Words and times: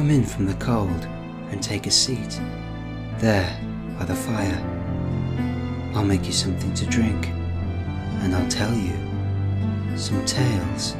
Come 0.00 0.10
in 0.10 0.24
from 0.24 0.46
the 0.46 0.54
cold 0.54 1.04
and 1.50 1.62
take 1.62 1.86
a 1.86 1.90
seat. 1.90 2.40
There, 3.18 3.54
by 3.98 4.06
the 4.06 4.14
fire. 4.14 4.58
I'll 5.94 6.06
make 6.06 6.24
you 6.24 6.32
something 6.32 6.72
to 6.72 6.86
drink, 6.86 7.28
and 8.22 8.34
I'll 8.34 8.48
tell 8.48 8.72
you 8.74 8.94
some 9.98 10.24
tales. 10.24 10.94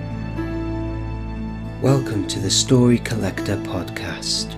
Welcome 1.80 2.28
to 2.28 2.40
the 2.40 2.50
Story 2.50 2.98
Collector 2.98 3.56
Podcast. 3.56 4.52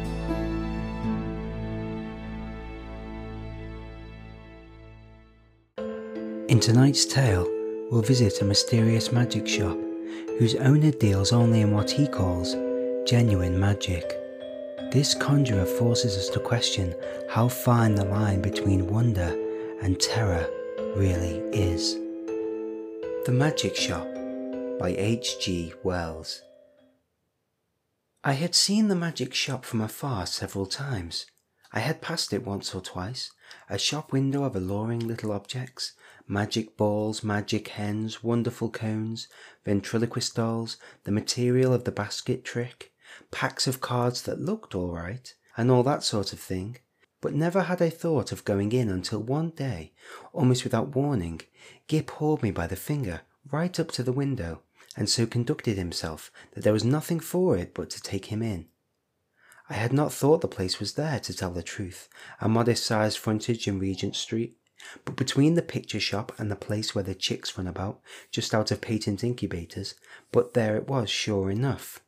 In 6.49 6.59
tonight's 6.59 7.07
tale, 7.07 7.47
we'll 7.93 8.03
visit 8.03 8.43
a 8.43 8.45
mysterious 8.45 9.13
magic 9.13 9.47
shop 9.47 9.79
whose 10.41 10.57
owner 10.57 10.91
deals 10.91 11.33
only 11.33 11.61
in 11.61 11.71
what 11.71 11.89
he 11.89 12.09
calls 12.09 12.57
genuine 13.09 13.57
magic. 13.57 14.19
This 14.93 15.15
conjurer 15.15 15.65
forces 15.65 16.19
us 16.19 16.29
to 16.35 16.39
question 16.39 16.95
how 17.31 17.49
fine 17.49 17.95
the 17.95 18.05
line 18.05 18.43
between 18.43 18.89
wonder 18.89 19.35
and 19.81 19.99
terror 19.99 20.47
really 20.95 21.39
is. 21.51 21.95
The 23.25 23.33
Magic 23.33 23.75
Shop 23.75 24.07
by 24.79 24.95
H.G. 24.99 25.73
Wells. 25.83 26.43
I 28.23 28.35
had 28.35 28.55
seen 28.55 28.89
the 28.89 28.95
magic 28.95 29.33
shop 29.33 29.65
from 29.65 29.81
afar 29.81 30.27
several 30.27 30.67
times. 30.67 31.25
I 31.73 31.81
had 31.81 32.03
passed 32.03 32.35
it 32.35 32.45
once 32.45 32.75
or 32.75 32.83
twice, 32.83 33.33
a 33.71 33.79
shop 33.79 34.13
window 34.13 34.45
of 34.45 34.55
alluring 34.55 35.01
little 35.01 35.33
objects, 35.33 35.95
magic 36.29 36.77
balls, 36.77 37.25
magic 37.25 37.69
hens, 37.69 38.23
wonderful 38.23 38.69
cones, 38.69 39.27
ventriloquist 39.65 40.37
dolls, 40.37 40.77
the 41.05 41.13
material 41.13 41.73
of 41.73 41.85
the 41.85 41.93
basket 41.93 42.45
trick, 42.45 42.92
packs 43.31 43.67
of 43.67 43.81
cards 43.81 44.23
that 44.23 44.41
looked 44.41 44.75
all 44.75 44.93
right, 44.93 45.35
and 45.57 45.71
all 45.71 45.83
that 45.83 46.03
sort 46.03 46.33
of 46.33 46.41
thing. 46.41 46.79
But 47.21 47.35
never 47.35 47.63
had 47.63 47.81
I 47.81 47.91
thought 47.91 48.33
of 48.33 48.45
going 48.45 48.73
in 48.73 48.89
until 48.89 49.21
one 49.21 49.51
day, 49.51 49.93
almost 50.33 50.65
without 50.65 50.95
warning, 50.95 51.41
Gip 51.87 52.11
hauled 52.11 52.43
me 52.43 52.51
by 52.51 52.67
the 52.67 52.77
finger 52.77 53.21
right 53.51 53.79
up 53.79 53.91
to 53.93 54.03
the 54.03 54.13
window, 54.13 54.63
and 54.97 55.09
so 55.09 55.27
conducted 55.27 55.77
himself 55.77 56.31
that 56.53 56.65
there 56.65 56.73
was 56.73 56.85
nothing 56.85 57.21
for 57.21 57.57
it 57.57 57.75
but 57.75 57.91
to 57.91 58.03
take 58.03 58.27
him 58.27 58.43
in. 58.43 58.67
I 59.69 59.75
had 59.75 59.93
not 59.93 60.13
thought 60.13 60.41
the 60.41 60.49
place 60.49 60.81
was 60.81 60.95
there, 60.95 61.21
to 61.21 61.35
tell 61.35 61.51
the 61.53 61.63
truth, 61.63 62.09
a 62.41 62.49
modest 62.49 62.85
sized 62.85 63.19
frontage 63.19 63.67
in 63.69 63.79
Regent 63.79 64.17
Street, 64.17 64.57
but 65.05 65.17
between 65.17 65.55
the 65.55 65.63
picture 65.63 66.01
shop 66.01 66.33
and 66.39 66.51
the 66.51 66.57
place 66.57 66.95
where 66.95 67.05
the 67.05 67.15
chicks 67.15 67.57
run 67.57 67.67
about, 67.67 68.01
just 68.31 68.55
out 68.55 68.71
of 68.71 68.81
patent 68.81 69.23
incubators, 69.23 69.95
but 70.33 70.55
there 70.55 70.77
it 70.77 70.89
was 70.89 71.09
sure 71.09 71.51
enough. 71.51 72.01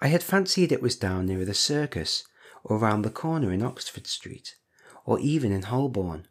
I 0.00 0.08
had 0.08 0.22
fancied 0.22 0.72
it 0.72 0.82
was 0.82 0.96
down 0.96 1.26
near 1.26 1.44
the 1.44 1.54
circus, 1.54 2.24
or 2.62 2.78
round 2.78 3.04
the 3.04 3.10
corner 3.10 3.52
in 3.52 3.62
Oxford 3.62 4.06
Street, 4.06 4.56
or 5.04 5.18
even 5.20 5.52
in 5.52 5.62
Holborn, 5.62 6.28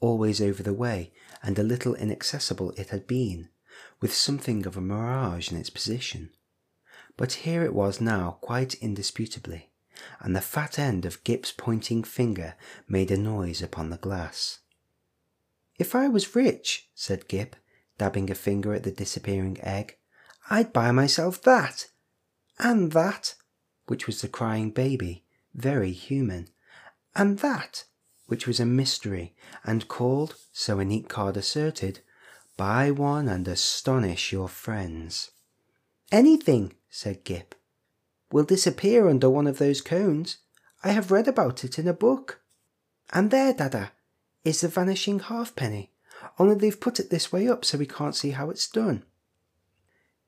always 0.00 0.40
over 0.40 0.62
the 0.62 0.74
way, 0.74 1.12
and 1.42 1.58
a 1.58 1.62
little 1.62 1.94
inaccessible 1.94 2.72
it 2.76 2.90
had 2.90 3.06
been, 3.06 3.48
with 4.00 4.12
something 4.14 4.66
of 4.66 4.76
a 4.76 4.80
mirage 4.80 5.50
in 5.50 5.56
its 5.56 5.70
position. 5.70 6.30
But 7.16 7.32
here 7.44 7.62
it 7.62 7.74
was 7.74 8.00
now 8.00 8.32
quite 8.42 8.74
indisputably, 8.74 9.70
and 10.20 10.36
the 10.36 10.42
fat 10.42 10.78
end 10.78 11.06
of 11.06 11.24
Gip's 11.24 11.52
pointing 11.52 12.04
finger 12.04 12.54
made 12.86 13.10
a 13.10 13.16
noise 13.16 13.62
upon 13.62 13.88
the 13.88 13.96
glass. 13.96 14.58
If 15.78 15.94
I 15.94 16.08
was 16.08 16.34
rich, 16.34 16.90
said 16.94 17.28
Gip, 17.28 17.56
dabbing 17.96 18.30
a 18.30 18.34
finger 18.34 18.74
at 18.74 18.82
the 18.82 18.90
disappearing 18.90 19.58
egg, 19.62 19.96
I'd 20.50 20.72
buy 20.72 20.90
myself 20.90 21.40
that 21.42 21.88
and 22.58 22.92
that, 22.92 23.34
which 23.86 24.06
was 24.06 24.20
the 24.20 24.28
crying 24.28 24.70
baby, 24.70 25.24
very 25.54 25.92
human, 25.92 26.48
and 27.14 27.38
that, 27.38 27.84
which 28.26 28.46
was 28.46 28.60
a 28.60 28.66
mystery, 28.66 29.34
and 29.64 29.88
called, 29.88 30.36
so 30.52 30.78
a 30.78 30.84
neat 30.84 31.08
card 31.08 31.36
asserted, 31.36 32.00
buy 32.56 32.90
one 32.90 33.28
and 33.28 33.46
astonish 33.46 34.32
your 34.32 34.48
friends. 34.48 35.30
Anything, 36.10 36.74
said 36.88 37.24
Gip, 37.24 37.54
will 38.30 38.44
disappear 38.44 39.08
under 39.08 39.30
one 39.30 39.46
of 39.46 39.58
those 39.58 39.80
cones. 39.80 40.38
I 40.82 40.90
have 40.90 41.10
read 41.10 41.28
about 41.28 41.64
it 41.64 41.78
in 41.78 41.88
a 41.88 41.92
book. 41.92 42.40
And 43.12 43.30
there, 43.30 43.52
Dada, 43.52 43.92
is 44.44 44.60
the 44.60 44.68
vanishing 44.68 45.20
halfpenny, 45.20 45.92
only 46.38 46.54
they've 46.54 46.80
put 46.80 47.00
it 47.00 47.10
this 47.10 47.32
way 47.32 47.48
up 47.48 47.64
so 47.64 47.78
we 47.78 47.86
can't 47.86 48.16
see 48.16 48.30
how 48.30 48.50
it's 48.50 48.68
done. 48.68 49.04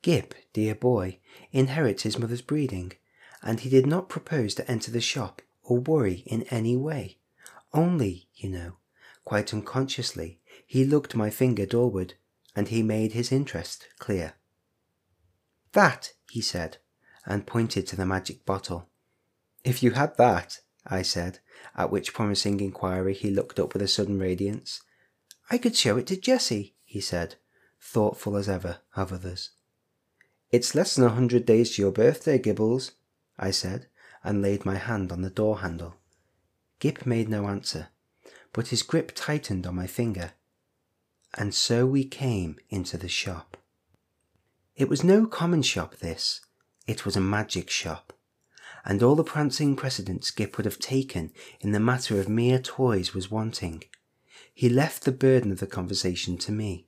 Gip, 0.02 0.34
dear 0.52 0.74
boy, 0.74 1.18
inherits 1.50 2.04
his 2.04 2.18
mother's 2.18 2.42
breeding, 2.42 2.92
and 3.42 3.60
he 3.60 3.70
did 3.70 3.86
not 3.86 4.08
propose 4.08 4.54
to 4.54 4.70
enter 4.70 4.90
the 4.90 5.00
shop 5.00 5.42
or 5.62 5.78
worry 5.78 6.22
in 6.26 6.42
any 6.44 6.76
way. 6.76 7.18
Only, 7.72 8.28
you 8.34 8.48
know, 8.48 8.76
quite 9.24 9.52
unconsciously, 9.52 10.40
he 10.66 10.84
looked 10.84 11.14
my 11.14 11.30
finger 11.30 11.66
doorward, 11.66 12.14
and 12.54 12.68
he 12.68 12.82
made 12.82 13.12
his 13.12 13.32
interest 13.32 13.88
clear. 13.98 14.34
That, 15.72 16.12
he 16.30 16.40
said, 16.40 16.78
and 17.26 17.46
pointed 17.46 17.86
to 17.88 17.96
the 17.96 18.06
magic 18.06 18.46
bottle. 18.46 18.88
If 19.64 19.82
you 19.82 19.92
had 19.92 20.16
that, 20.16 20.60
I 20.86 21.02
said, 21.02 21.40
at 21.76 21.90
which 21.90 22.14
promising 22.14 22.60
inquiry 22.60 23.14
he 23.14 23.30
looked 23.30 23.60
up 23.60 23.72
with 23.72 23.82
a 23.82 23.88
sudden 23.88 24.18
radiance. 24.18 24.80
I 25.50 25.58
could 25.58 25.76
show 25.76 25.98
it 25.98 26.06
to 26.06 26.16
Jessie, 26.16 26.74
he 26.84 27.00
said, 27.00 27.36
thoughtful 27.80 28.36
as 28.36 28.48
ever 28.48 28.78
of 28.96 29.12
others. 29.12 29.50
It's 30.50 30.74
less 30.74 30.94
than 30.94 31.04
a 31.04 31.10
hundred 31.10 31.44
days 31.44 31.74
to 31.74 31.82
your 31.82 31.92
birthday, 31.92 32.38
Gibbles, 32.38 32.92
I 33.38 33.50
said, 33.50 33.86
and 34.24 34.40
laid 34.40 34.64
my 34.64 34.76
hand 34.76 35.12
on 35.12 35.20
the 35.20 35.30
door 35.30 35.58
handle. 35.58 35.96
Gip 36.80 37.04
made 37.04 37.28
no 37.28 37.48
answer, 37.48 37.88
but 38.52 38.68
his 38.68 38.82
grip 38.82 39.12
tightened 39.14 39.66
on 39.66 39.74
my 39.74 39.86
finger. 39.86 40.32
And 41.36 41.54
so 41.54 41.84
we 41.84 42.04
came 42.04 42.56
into 42.70 42.96
the 42.96 43.08
shop. 43.08 43.58
It 44.74 44.88
was 44.88 45.04
no 45.04 45.26
common 45.26 45.62
shop, 45.62 45.96
this. 45.96 46.40
It 46.86 47.04
was 47.04 47.16
a 47.16 47.20
magic 47.20 47.68
shop. 47.68 48.14
And 48.84 49.02
all 49.02 49.16
the 49.16 49.24
prancing 49.24 49.76
precedence 49.76 50.30
Gip 50.30 50.56
would 50.56 50.64
have 50.64 50.78
taken 50.78 51.30
in 51.60 51.72
the 51.72 51.80
matter 51.80 52.18
of 52.18 52.28
mere 52.28 52.58
toys 52.58 53.12
was 53.12 53.30
wanting. 53.30 53.84
He 54.54 54.70
left 54.70 55.04
the 55.04 55.12
burden 55.12 55.52
of 55.52 55.60
the 55.60 55.66
conversation 55.66 56.38
to 56.38 56.52
me. 56.52 56.86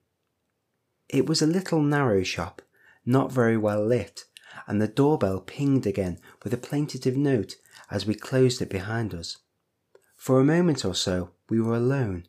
It 1.11 1.27
was 1.27 1.43
a 1.43 1.47
little 1.47 1.83
narrow 1.83 2.23
shop 2.23 2.63
not 3.11 3.33
very 3.33 3.57
well 3.57 3.85
lit, 3.85 4.25
and 4.67 4.81
the 4.81 4.89
doorbell 4.89 5.41
pinged 5.41 5.87
again 5.87 6.19
with 6.43 6.55
a 6.55 6.57
plaintive 6.57 7.17
note 7.17 7.57
as 7.91 8.07
we 8.07 8.15
closed 8.15 8.63
it 8.63 8.71
behind 8.71 9.13
us. 9.13 9.39
For 10.17 10.39
a 10.41 10.45
moment 10.45 10.85
or 10.85 10.95
so 10.95 11.31
we 11.49 11.61
were 11.61 11.75
alone 11.75 12.27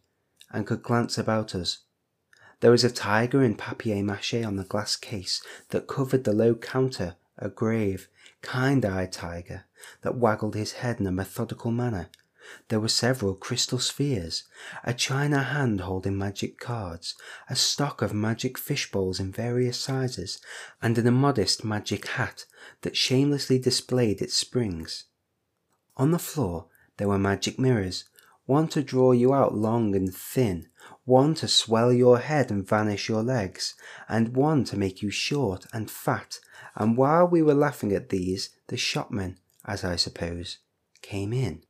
and 0.49 0.65
could 0.65 0.81
glance 0.81 1.17
about 1.17 1.53
us. 1.53 1.79
There 2.59 2.71
was 2.71 2.83
a 2.83 2.91
tiger 2.91 3.43
in 3.43 3.55
papier 3.55 4.03
mache 4.03 4.43
on 4.43 4.55
the 4.55 4.63
glass 4.63 4.95
case 4.95 5.41
that 5.69 5.87
covered 5.87 6.23
the 6.23 6.33
low 6.33 6.55
counter, 6.55 7.15
a 7.37 7.49
grave, 7.49 8.07
kind 8.41 8.85
eyed 8.85 9.11
tiger 9.11 9.65
that 10.01 10.17
waggled 10.17 10.55
his 10.55 10.73
head 10.73 10.99
in 10.99 11.07
a 11.07 11.11
methodical 11.11 11.71
manner 11.71 12.09
there 12.69 12.79
were 12.79 12.87
several 12.87 13.35
crystal 13.35 13.79
spheres, 13.79 14.43
a 14.83 14.93
china 14.93 15.43
hand 15.43 15.81
holding 15.81 16.17
magic 16.17 16.59
cards, 16.59 17.15
a 17.49 17.55
stock 17.55 18.01
of 18.01 18.13
magic 18.13 18.57
fish 18.57 18.91
bowls 18.91 19.19
in 19.19 19.31
various 19.31 19.77
sizes, 19.77 20.39
and 20.81 20.97
an 20.97 21.07
immodest 21.07 21.63
magic 21.63 22.07
hat 22.07 22.45
that 22.81 22.97
shamelessly 22.97 23.59
displayed 23.59 24.21
its 24.21 24.35
springs. 24.35 25.05
On 25.97 26.11
the 26.11 26.19
floor 26.19 26.67
there 26.97 27.07
were 27.07 27.19
magic 27.19 27.59
mirrors, 27.59 28.05
one 28.45 28.67
to 28.69 28.83
draw 28.83 29.11
you 29.11 29.33
out 29.33 29.53
long 29.53 29.95
and 29.95 30.13
thin, 30.13 30.67
one 31.05 31.33
to 31.35 31.47
swell 31.47 31.93
your 31.93 32.19
head 32.19 32.51
and 32.51 32.67
vanish 32.67 33.07
your 33.07 33.23
legs, 33.23 33.75
and 34.09 34.35
one 34.35 34.63
to 34.65 34.77
make 34.77 35.01
you 35.01 35.09
short 35.09 35.65
and 35.73 35.89
fat, 35.89 36.39
and 36.75 36.97
while 36.97 37.27
we 37.27 37.41
were 37.41 37.53
laughing 37.53 37.93
at 37.93 38.09
these, 38.09 38.49
the 38.67 38.77
shopman, 38.77 39.37
as 39.65 39.83
I 39.83 39.95
suppose, 39.95 40.57
came 41.01 41.33
in. 41.33 41.63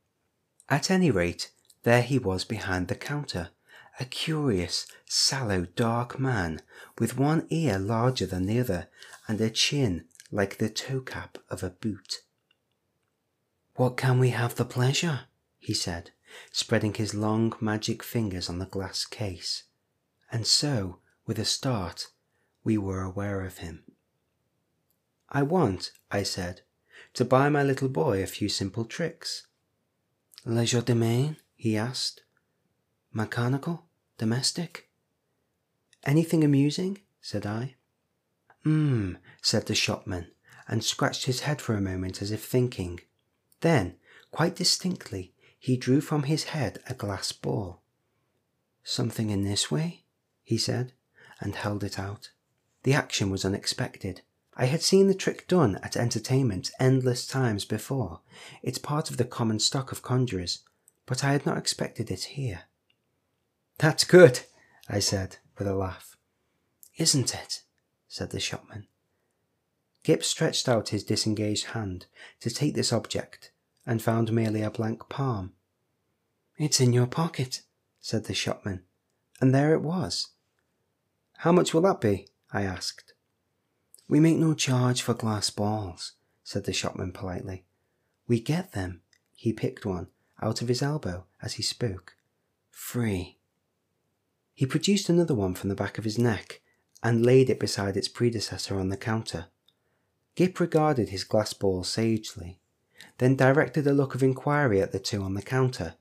At 0.72 0.90
any 0.90 1.10
rate, 1.10 1.50
there 1.82 2.00
he 2.00 2.18
was 2.18 2.46
behind 2.46 2.88
the 2.88 2.94
counter, 2.94 3.50
a 4.00 4.06
curious, 4.06 4.86
sallow, 5.04 5.66
dark 5.76 6.18
man, 6.18 6.62
with 6.98 7.18
one 7.18 7.46
ear 7.50 7.78
larger 7.78 8.24
than 8.24 8.46
the 8.46 8.58
other, 8.58 8.88
and 9.28 9.38
a 9.38 9.50
chin 9.50 10.06
like 10.30 10.56
the 10.56 10.70
toe 10.70 11.02
cap 11.02 11.36
of 11.50 11.62
a 11.62 11.68
boot. 11.68 12.22
What 13.74 13.98
can 13.98 14.18
we 14.18 14.30
have 14.30 14.54
the 14.54 14.64
pleasure? 14.64 15.26
he 15.58 15.74
said, 15.74 16.12
spreading 16.52 16.94
his 16.94 17.12
long 17.12 17.52
magic 17.60 18.02
fingers 18.02 18.48
on 18.48 18.58
the 18.58 18.64
glass 18.64 19.04
case. 19.04 19.64
And 20.30 20.46
so, 20.46 21.00
with 21.26 21.38
a 21.38 21.44
start, 21.44 22.06
we 22.64 22.78
were 22.78 23.02
aware 23.02 23.42
of 23.42 23.58
him. 23.58 23.84
I 25.28 25.42
want, 25.42 25.92
I 26.10 26.22
said, 26.22 26.62
to 27.12 27.26
buy 27.26 27.50
my 27.50 27.62
little 27.62 27.90
boy 27.90 28.22
a 28.22 28.26
few 28.26 28.48
simple 28.48 28.86
tricks. 28.86 29.48
Legerdemain? 30.46 31.36
he 31.54 31.76
asked. 31.76 32.22
Mechanical? 33.12 33.86
Domestic? 34.18 34.88
Anything 36.04 36.42
amusing? 36.42 36.98
said 37.20 37.46
I. 37.46 37.76
Hmm, 38.64 39.14
said 39.40 39.66
the 39.66 39.74
shopman, 39.74 40.32
and 40.66 40.82
scratched 40.82 41.26
his 41.26 41.40
head 41.40 41.60
for 41.60 41.74
a 41.74 41.80
moment 41.80 42.22
as 42.22 42.30
if 42.30 42.44
thinking. 42.44 43.00
Then, 43.60 43.96
quite 44.30 44.56
distinctly, 44.56 45.34
he 45.58 45.76
drew 45.76 46.00
from 46.00 46.24
his 46.24 46.44
head 46.44 46.80
a 46.88 46.94
glass 46.94 47.30
ball. 47.30 47.82
Something 48.82 49.30
in 49.30 49.44
this 49.44 49.70
way, 49.70 50.04
he 50.42 50.58
said, 50.58 50.92
and 51.40 51.54
held 51.54 51.84
it 51.84 51.98
out. 51.98 52.30
The 52.82 52.94
action 52.94 53.30
was 53.30 53.44
unexpected. 53.44 54.22
I 54.54 54.66
had 54.66 54.82
seen 54.82 55.08
the 55.08 55.14
trick 55.14 55.48
done 55.48 55.76
at 55.82 55.96
entertainments 55.96 56.70
endless 56.78 57.26
times 57.26 57.64
before. 57.64 58.20
It's 58.62 58.78
part 58.78 59.10
of 59.10 59.16
the 59.16 59.24
common 59.24 59.58
stock 59.58 59.92
of 59.92 60.02
conjurers, 60.02 60.60
but 61.06 61.24
I 61.24 61.32
had 61.32 61.46
not 61.46 61.58
expected 61.58 62.10
it 62.10 62.24
here. 62.24 62.62
That's 63.78 64.04
good, 64.04 64.40
I 64.88 64.98
said 64.98 65.38
with 65.58 65.66
a 65.66 65.74
laugh. 65.74 66.16
Isn't 66.96 67.34
it? 67.34 67.62
said 68.08 68.30
the 68.30 68.40
shopman. 68.40 68.86
Gip 70.02 70.22
stretched 70.22 70.68
out 70.68 70.90
his 70.90 71.04
disengaged 71.04 71.66
hand 71.66 72.06
to 72.40 72.50
take 72.50 72.74
this 72.74 72.92
object 72.92 73.52
and 73.86 74.02
found 74.02 74.32
merely 74.32 74.62
a 74.62 74.70
blank 74.70 75.08
palm. 75.08 75.52
It's 76.58 76.80
in 76.80 76.92
your 76.92 77.06
pocket, 77.06 77.62
said 78.00 78.24
the 78.24 78.34
shopman, 78.34 78.82
and 79.40 79.54
there 79.54 79.72
it 79.74 79.80
was. 79.80 80.28
How 81.38 81.52
much 81.52 81.72
will 81.72 81.82
that 81.82 82.00
be? 82.00 82.28
I 82.52 82.62
asked. 82.62 83.11
We 84.12 84.20
make 84.20 84.36
no 84.36 84.52
charge 84.52 85.00
for 85.00 85.14
glass 85.14 85.48
balls, 85.48 86.12
said 86.44 86.64
the 86.64 86.74
shopman 86.74 87.12
politely. 87.12 87.64
We 88.28 88.40
get 88.40 88.72
them. 88.72 89.00
He 89.34 89.54
picked 89.54 89.86
one 89.86 90.08
out 90.42 90.60
of 90.60 90.68
his 90.68 90.82
elbow 90.82 91.24
as 91.40 91.54
he 91.54 91.62
spoke. 91.62 92.14
Free. 92.68 93.38
He 94.52 94.66
produced 94.66 95.08
another 95.08 95.34
one 95.34 95.54
from 95.54 95.70
the 95.70 95.74
back 95.74 95.96
of 95.96 96.04
his 96.04 96.18
neck 96.18 96.60
and 97.02 97.24
laid 97.24 97.48
it 97.48 97.58
beside 97.58 97.96
its 97.96 98.06
predecessor 98.06 98.78
on 98.78 98.90
the 98.90 98.98
counter. 98.98 99.46
Gip 100.34 100.60
regarded 100.60 101.08
his 101.08 101.24
glass 101.24 101.54
ball 101.54 101.82
sagely, 101.82 102.60
then 103.16 103.34
directed 103.34 103.86
a 103.86 103.94
look 103.94 104.14
of 104.14 104.22
inquiry 104.22 104.82
at 104.82 104.92
the 104.92 105.00
two 105.00 105.22
on 105.22 105.32
the 105.32 105.40
counter, 105.40 105.94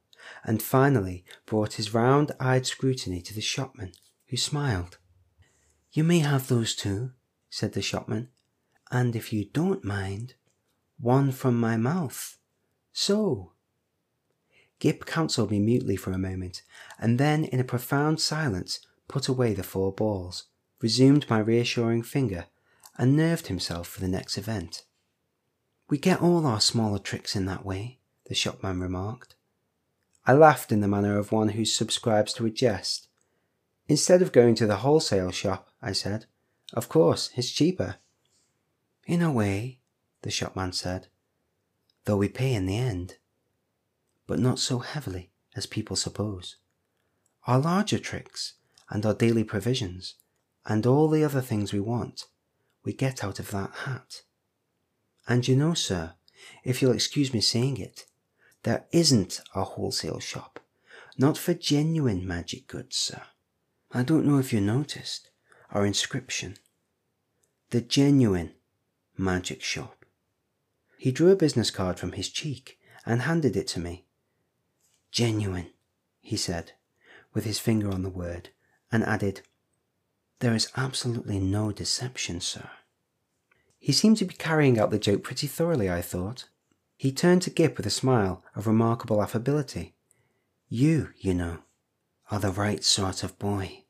and 0.44 0.62
finally 0.62 1.24
brought 1.46 1.76
his 1.76 1.94
round 1.94 2.34
eyed 2.42 2.66
scrutiny 2.66 3.22
to 3.22 3.34
the 3.34 3.40
shopman, 3.40 3.94
who 4.28 4.36
smiled. 4.36 4.98
You 5.94 6.04
may 6.04 6.20
have 6.20 6.50
those 6.50 6.76
two, 6.76 7.14
said 7.52 7.74
the 7.74 7.82
shopman, 7.82 8.30
and 8.90 9.16
if 9.16 9.32
you 9.32 9.46
don't 9.46 9.84
mind, 9.84 10.34
one 10.98 11.32
from 11.32 11.60
my 11.60 11.78
mouth. 11.78 12.40
So. 12.94 13.52
Gip 14.80 15.06
counselled 15.06 15.52
me 15.52 15.60
mutely 15.60 15.96
for 15.96 16.12
a 16.12 16.18
moment, 16.18 16.64
and 16.98 17.20
then, 17.20 17.44
in 17.44 17.60
a 17.60 17.64
profound 17.64 18.20
silence, 18.20 18.80
put 19.08 19.28
away 19.28 19.54
the 19.54 19.62
four 19.62 19.92
balls, 19.92 20.46
resumed 20.80 21.30
my 21.30 21.40
reassuring 21.40 22.02
finger, 22.02 22.46
and 22.98 23.16
nerved 23.16 23.48
himself 23.48 23.88
for 23.88 24.00
the 24.00 24.08
next 24.08 24.38
event. 24.38 24.86
We 25.90 25.98
get 25.98 26.22
all 26.22 26.48
our 26.48 26.62
smaller 26.62 27.00
tricks 27.00 27.36
in 27.36 27.46
that 27.46 27.66
way, 27.66 28.00
the 28.26 28.34
shopman 28.34 28.80
remarked. 28.80 29.36
I 30.26 30.34
laughed 30.34 30.72
in 30.72 30.80
the 30.80 30.88
manner 30.88 31.18
of 31.18 31.32
one 31.32 31.50
who 31.50 31.66
subscribes 31.66 32.32
to 32.34 32.46
a 32.46 32.50
jest. 32.50 33.10
Instead 33.88 34.22
of 34.22 34.32
going 34.32 34.56
to 34.56 34.68
the 34.68 34.78
wholesale 34.78 35.32
shop, 35.32 35.70
I 35.82 35.92
said, 35.92 36.28
of 36.74 36.90
course, 36.90 37.30
it's 37.36 37.52
cheaper. 37.52 37.96
In 39.06 39.22
a 39.22 39.32
way, 39.32 39.80
the 40.22 40.32
shopman 40.32 40.74
said, 40.74 41.08
though 42.06 42.18
we 42.18 42.30
pay 42.30 42.54
in 42.54 42.66
the 42.66 42.78
end. 42.78 43.18
But 44.28 44.40
not 44.40 44.60
so 44.60 44.80
heavily 44.80 45.32
as 45.56 45.66
people 45.66 45.96
suppose. 45.96 46.58
Our 47.48 47.60
larger 47.60 48.00
tricks, 48.00 48.54
and 48.90 49.06
our 49.06 49.14
daily 49.14 49.44
provisions, 49.44 50.16
and 50.66 50.86
all 50.86 51.10
the 51.10 51.24
other 51.24 51.42
things 51.42 51.74
we 51.74 51.80
want, 51.80 52.26
we 52.84 52.94
get 52.94 53.24
out 53.24 53.40
of 53.40 53.52
that 53.52 53.72
hat. 53.86 54.22
And 55.28 55.48
you 55.48 55.56
know, 55.56 55.74
sir, 55.74 56.14
if 56.64 56.82
you'll 56.82 56.94
excuse 56.94 57.34
me 57.34 57.42
saying 57.42 57.78
it, 57.78 58.06
there 58.64 58.86
isn't 58.92 59.42
a 59.56 59.64
wholesale 59.64 60.20
shop, 60.20 60.60
not 61.18 61.38
for 61.38 61.54
genuine 61.54 62.28
magic 62.28 62.68
goods, 62.68 62.96
sir. 62.96 63.22
I 63.92 64.04
don't 64.04 64.26
know 64.26 64.38
if 64.38 64.54
you 64.54 64.62
noticed, 64.62 65.31
our 65.72 65.86
inscription. 65.86 66.58
The 67.70 67.82
genuine 67.82 68.52
magic 69.18 69.62
shop. 69.62 70.06
He 70.98 71.12
drew 71.12 71.32
a 71.32 71.36
business 71.36 71.72
card 71.72 72.00
from 72.00 72.12
his 72.14 72.30
cheek 72.30 72.78
and 73.06 73.24
handed 73.24 73.56
it 73.56 73.68
to 73.70 73.80
me. 73.80 74.06
Genuine, 75.12 75.68
he 76.22 76.38
said, 76.38 76.74
with 77.34 77.46
his 77.46 77.60
finger 77.60 77.90
on 77.90 78.04
the 78.04 78.10
word, 78.10 78.50
and 78.92 79.04
added, 79.04 79.42
There 80.40 80.54
is 80.54 80.72
absolutely 80.76 81.40
no 81.40 81.72
deception, 81.72 82.42
sir. 82.42 82.70
He 83.80 83.92
seemed 83.92 84.18
to 84.18 84.26
be 84.26 84.36
carrying 84.36 84.78
out 84.78 84.92
the 84.92 85.00
joke 85.00 85.24
pretty 85.24 85.48
thoroughly, 85.48 85.90
I 85.90 86.02
thought. 86.02 86.50
He 86.98 87.12
turned 87.12 87.42
to 87.44 87.50
Gip 87.50 87.78
with 87.78 87.88
a 87.88 87.92
smile 87.92 88.44
of 88.56 88.68
remarkable 88.68 89.24
affability. 89.24 89.96
You, 90.70 91.10
you 91.18 91.34
know, 91.34 91.60
are 92.30 92.40
the 92.40 92.52
right 92.52 92.84
sort 92.84 93.24
of 93.24 93.40
boy. 93.40 93.86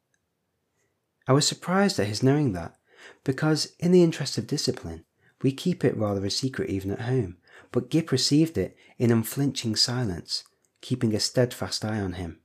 I 1.27 1.33
was 1.33 1.47
surprised 1.47 1.99
at 1.99 2.07
his 2.07 2.23
knowing 2.23 2.53
that, 2.53 2.75
because, 3.23 3.73
in 3.79 3.91
the 3.91 4.03
interest 4.03 4.37
of 4.37 4.47
discipline, 4.47 5.05
we 5.41 5.51
keep 5.51 5.83
it 5.83 5.97
rather 5.97 6.25
a 6.25 6.31
secret 6.31 6.69
even 6.69 6.91
at 6.91 7.01
home, 7.01 7.37
but 7.71 7.89
Gip 7.89 8.11
received 8.11 8.57
it 8.57 8.75
in 8.97 9.11
unflinching 9.11 9.75
silence, 9.75 10.43
keeping 10.81 11.13
a 11.13 11.19
steadfast 11.19 11.85
eye 11.85 11.99
on 11.99 12.13
him. 12.13 12.39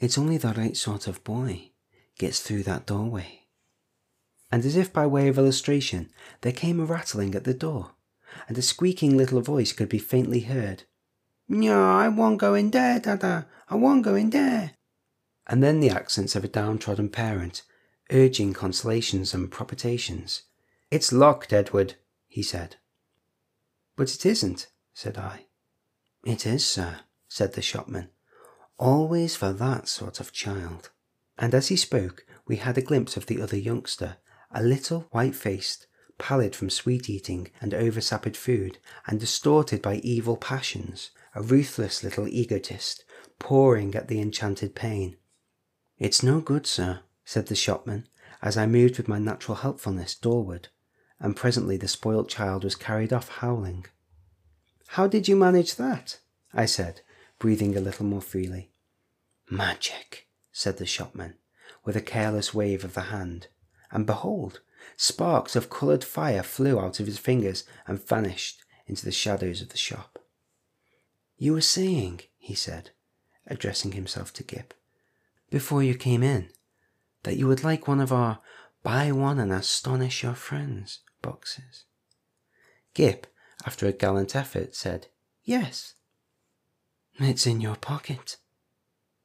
It's 0.00 0.18
only 0.18 0.36
the 0.36 0.54
right 0.54 0.76
sort 0.76 1.06
of 1.06 1.24
boy 1.24 1.70
gets 2.18 2.40
through 2.40 2.64
that 2.64 2.86
doorway. 2.86 3.40
And 4.50 4.64
as 4.64 4.76
if 4.76 4.92
by 4.92 5.06
way 5.06 5.28
of 5.28 5.38
illustration, 5.38 6.10
there 6.42 6.52
came 6.52 6.78
a 6.78 6.84
rattling 6.84 7.34
at 7.34 7.44
the 7.44 7.54
door, 7.54 7.92
and 8.48 8.58
a 8.58 8.62
squeaking 8.62 9.16
little 9.16 9.40
voice 9.40 9.72
could 9.72 9.88
be 9.88 9.98
faintly 9.98 10.40
heard. 10.40 10.84
No, 11.48 11.90
I 11.90 12.08
won't 12.08 12.38
go 12.38 12.54
in 12.54 12.70
there, 12.70 13.00
Dada. 13.00 13.46
I 13.68 13.76
won't 13.76 14.04
go 14.04 14.14
in 14.14 14.30
there 14.30 14.72
and 15.52 15.62
then 15.62 15.80
the 15.80 15.90
accents 15.90 16.34
of 16.34 16.42
a 16.44 16.48
downtrodden 16.48 17.10
parent, 17.10 17.60
urging 18.10 18.54
consolations 18.54 19.34
and 19.34 19.50
propitiations. 19.50 20.44
It's 20.90 21.12
locked, 21.12 21.52
Edward, 21.52 21.96
he 22.26 22.42
said. 22.42 22.76
But 23.94 24.14
it 24.14 24.24
isn't, 24.24 24.68
said 24.94 25.18
I. 25.18 25.44
It 26.24 26.46
is, 26.46 26.64
sir, 26.64 27.00
said 27.28 27.52
the 27.52 27.60
shopman. 27.60 28.08
Always 28.78 29.36
for 29.36 29.52
that 29.52 29.88
sort 29.88 30.20
of 30.20 30.32
child. 30.32 30.88
And 31.36 31.54
as 31.54 31.68
he 31.68 31.76
spoke, 31.76 32.24
we 32.46 32.56
had 32.56 32.78
a 32.78 32.82
glimpse 32.82 33.18
of 33.18 33.26
the 33.26 33.42
other 33.42 33.58
youngster, 33.58 34.16
a 34.52 34.62
little 34.62 35.00
white 35.10 35.34
faced, 35.34 35.86
pallid 36.16 36.56
from 36.56 36.70
sweet 36.70 37.10
eating 37.10 37.50
and 37.60 37.74
oversapid 37.74 38.38
food, 38.38 38.78
and 39.06 39.20
distorted 39.20 39.82
by 39.82 39.96
evil 39.96 40.38
passions, 40.38 41.10
a 41.34 41.42
ruthless 41.42 42.02
little 42.02 42.26
egotist, 42.26 43.04
pouring 43.38 43.94
at 43.94 44.08
the 44.08 44.18
enchanted 44.18 44.74
pane, 44.74 45.18
it's 46.02 46.20
no 46.20 46.40
good, 46.40 46.66
sir, 46.66 46.98
said 47.24 47.46
the 47.46 47.54
shopman, 47.54 48.08
as 48.42 48.56
I 48.56 48.66
moved 48.66 48.96
with 48.96 49.06
my 49.06 49.20
natural 49.20 49.58
helpfulness 49.58 50.16
doorward, 50.16 50.66
and 51.20 51.36
presently 51.36 51.76
the 51.76 51.86
spoilt 51.86 52.28
child 52.28 52.64
was 52.64 52.74
carried 52.74 53.12
off 53.12 53.28
howling. 53.28 53.86
How 54.88 55.06
did 55.06 55.28
you 55.28 55.36
manage 55.36 55.76
that? 55.76 56.18
I 56.52 56.66
said, 56.66 57.02
breathing 57.38 57.76
a 57.76 57.80
little 57.80 58.04
more 58.04 58.20
freely. 58.20 58.72
Magic, 59.48 60.26
said 60.50 60.78
the 60.78 60.86
shopman, 60.86 61.36
with 61.84 61.94
a 61.94 62.00
careless 62.00 62.52
wave 62.52 62.82
of 62.82 62.94
the 62.94 63.02
hand, 63.02 63.46
and 63.92 64.04
behold, 64.04 64.60
sparks 64.96 65.54
of 65.54 65.70
coloured 65.70 66.02
fire 66.02 66.42
flew 66.42 66.80
out 66.80 66.98
of 66.98 67.06
his 67.06 67.18
fingers 67.18 67.62
and 67.86 68.04
vanished 68.04 68.64
into 68.88 69.04
the 69.04 69.12
shadows 69.12 69.62
of 69.62 69.68
the 69.68 69.78
shop. 69.78 70.18
You 71.36 71.52
were 71.52 71.60
saying, 71.60 72.22
he 72.38 72.56
said, 72.56 72.90
addressing 73.46 73.92
himself 73.92 74.32
to 74.32 74.42
Gip, 74.42 74.74
before 75.52 75.82
you 75.82 75.94
came 75.94 76.22
in 76.22 76.48
that 77.24 77.36
you 77.36 77.46
would 77.46 77.62
like 77.62 77.86
one 77.86 78.00
of 78.00 78.10
our 78.10 78.40
buy 78.82 79.12
one 79.12 79.38
and 79.38 79.52
astonish 79.52 80.22
your 80.22 80.34
friends 80.34 81.00
boxes. 81.20 81.84
Gip, 82.94 83.26
after 83.66 83.86
a 83.86 83.92
gallant 83.92 84.34
effort, 84.34 84.74
said, 84.74 85.08
Yes. 85.44 85.94
It's 87.18 87.46
in 87.46 87.60
your 87.60 87.76
pocket. 87.76 88.38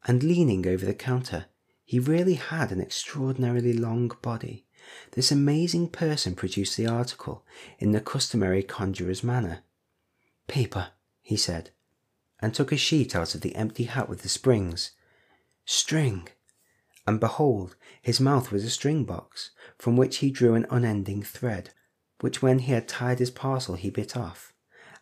And 0.05 0.21
leaning 0.21 0.67
over 0.67 0.85
the 0.85 0.93
counter, 0.93 1.45
he 1.85 1.97
really 1.97 2.35
had 2.35 2.73
an 2.73 2.81
extraordinarily 2.81 3.71
long 3.71 4.11
body. 4.21 4.65
This 5.13 5.31
amazing 5.31 5.89
person 5.89 6.35
produced 6.35 6.75
the 6.75 6.87
article 6.87 7.45
in 7.79 7.93
the 7.93 8.01
customary 8.01 8.63
conjurer's 8.63 9.23
manner. 9.23 9.63
Paper, 10.47 10.89
he 11.21 11.37
said, 11.37 11.71
and 12.41 12.53
took 12.53 12.73
a 12.73 12.77
sheet 12.77 13.15
out 13.15 13.33
of 13.33 13.41
the 13.41 13.55
empty 13.55 13.85
hat 13.85 14.09
with 14.09 14.23
the 14.23 14.29
springs 14.29 14.91
String! 15.69 16.29
And 17.05 17.19
behold, 17.19 17.75
his 18.01 18.21
mouth 18.21 18.53
was 18.53 18.63
a 18.63 18.69
string 18.69 19.03
box, 19.03 19.51
from 19.77 19.97
which 19.97 20.19
he 20.19 20.31
drew 20.31 20.55
an 20.55 20.65
unending 20.69 21.21
thread, 21.21 21.73
which 22.21 22.41
when 22.41 22.59
he 22.59 22.71
had 22.71 22.87
tied 22.87 23.19
his 23.19 23.31
parcel 23.31 23.75
he 23.75 23.89
bit 23.89 24.15
off, 24.15 24.53